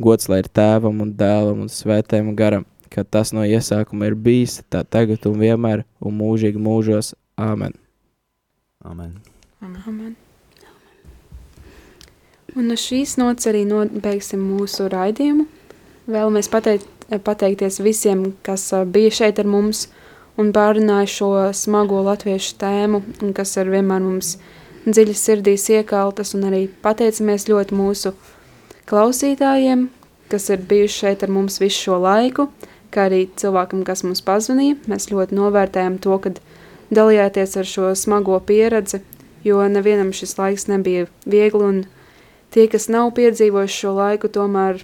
Gods 0.00 0.30
lai 0.30 0.38
ir 0.44 0.48
tēvam 0.54 1.02
un 1.02 1.10
dēlam 1.18 1.64
un 1.66 1.72
svētēm 1.72 2.30
garam, 2.38 2.62
kā 2.88 3.02
tas 3.02 3.34
no 3.34 3.42
iesākuma 3.42 4.06
ir 4.06 4.14
bijis, 4.14 4.60
tā 4.70 4.84
tagad 4.86 5.26
un 5.26 5.42
vienmēr 5.42 5.82
un 5.98 6.14
mūžīgi 6.22 6.62
mūžos. 6.62 7.16
Amen. 7.34 7.74
Amen. 8.86 9.18
Amen. 9.60 10.14
Un 12.58 12.70
uz 12.74 12.82
šīs 12.82 13.18
nots 13.20 13.46
arī 13.50 13.66
nobeigsim 13.66 14.40
mūsu 14.42 14.88
raidījumu. 14.90 15.44
Vēlamies 16.10 16.48
pateikt, 16.50 16.88
pateikties 17.18 17.80
visiem, 17.82 18.30
kas 18.46 18.68
ā, 18.76 18.84
bija 18.86 19.10
šeit 19.10 19.40
ar 19.42 19.48
mums 19.50 19.88
un 20.38 20.52
pārunāja 20.54 21.10
šo 21.10 21.30
smago 21.56 22.02
latviešu 22.06 22.56
tēmu, 22.60 23.02
kas 23.36 23.56
ar 23.60 23.70
vienmēr 23.72 24.02
mums 24.04 24.36
dziļi 24.86 25.16
sirdīs 25.16 25.66
iekaltas, 25.74 26.34
un 26.36 26.46
arī 26.48 26.66
pateicamies 26.82 27.48
ļoti 27.50 27.76
mūsu 27.76 28.14
klausītājiem, 28.90 29.88
kas 30.30 30.48
ir 30.54 30.62
bijuši 30.70 31.00
šeit 31.04 31.24
ar 31.26 31.32
mums 31.34 31.60
visu 31.60 31.88
šo 31.88 32.00
laiku, 32.02 32.48
kā 32.94 33.08
arī 33.10 33.24
cilvēkam, 33.38 33.84
kas 33.86 34.04
mums 34.06 34.22
pazvanīja. 34.26 34.78
Mēs 34.90 35.10
ļoti 35.12 35.36
novērtējam 35.36 35.98
to, 36.02 36.16
kad 36.24 36.40
dalījāties 36.94 37.56
ar 37.60 37.68
šo 37.68 37.92
smago 37.98 38.38
pieredzi, 38.46 39.02
jo 39.46 39.60
nevienam 39.68 40.14
šis 40.16 40.36
laiks 40.38 40.66
nebija 40.70 41.06
viegli, 41.26 41.62
un 41.64 41.82
tie, 42.54 42.66
kas 42.70 42.88
nav 42.90 43.12
piedzīvojuši 43.18 43.82
šo 43.84 43.94
laiku, 43.98 44.30
tomēr 44.32 44.82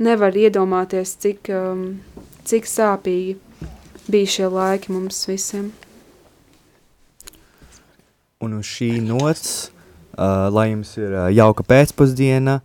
nevar 0.00 0.36
iedomāties, 0.36 1.14
cik, 1.20 1.50
um, 1.52 1.84
cik 2.48 2.68
sāpīgi 2.68 3.36
bija 4.10 4.32
šie 4.34 4.48
laiki 4.50 4.94
mums 4.94 5.22
visiem. 5.28 5.70
Un 8.40 8.56
uz 8.56 8.68
šī 8.68 8.94
nots, 9.04 9.68
uh, 10.16 10.48
lai 10.48 10.70
jums 10.70 10.96
ir 10.96 11.12
uh, 11.12 11.28
jauka 11.28 11.66
pēcpusdiena 11.68 12.60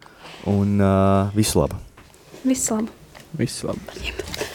un 0.47 0.79
uh, 0.79 1.35
visu 1.35 1.59
labu! 1.59 1.81
Viss 2.47 2.71
labi! 2.71 2.93
Viss 3.35 3.65
labi! 3.67 3.81
Rīgas 3.99 4.54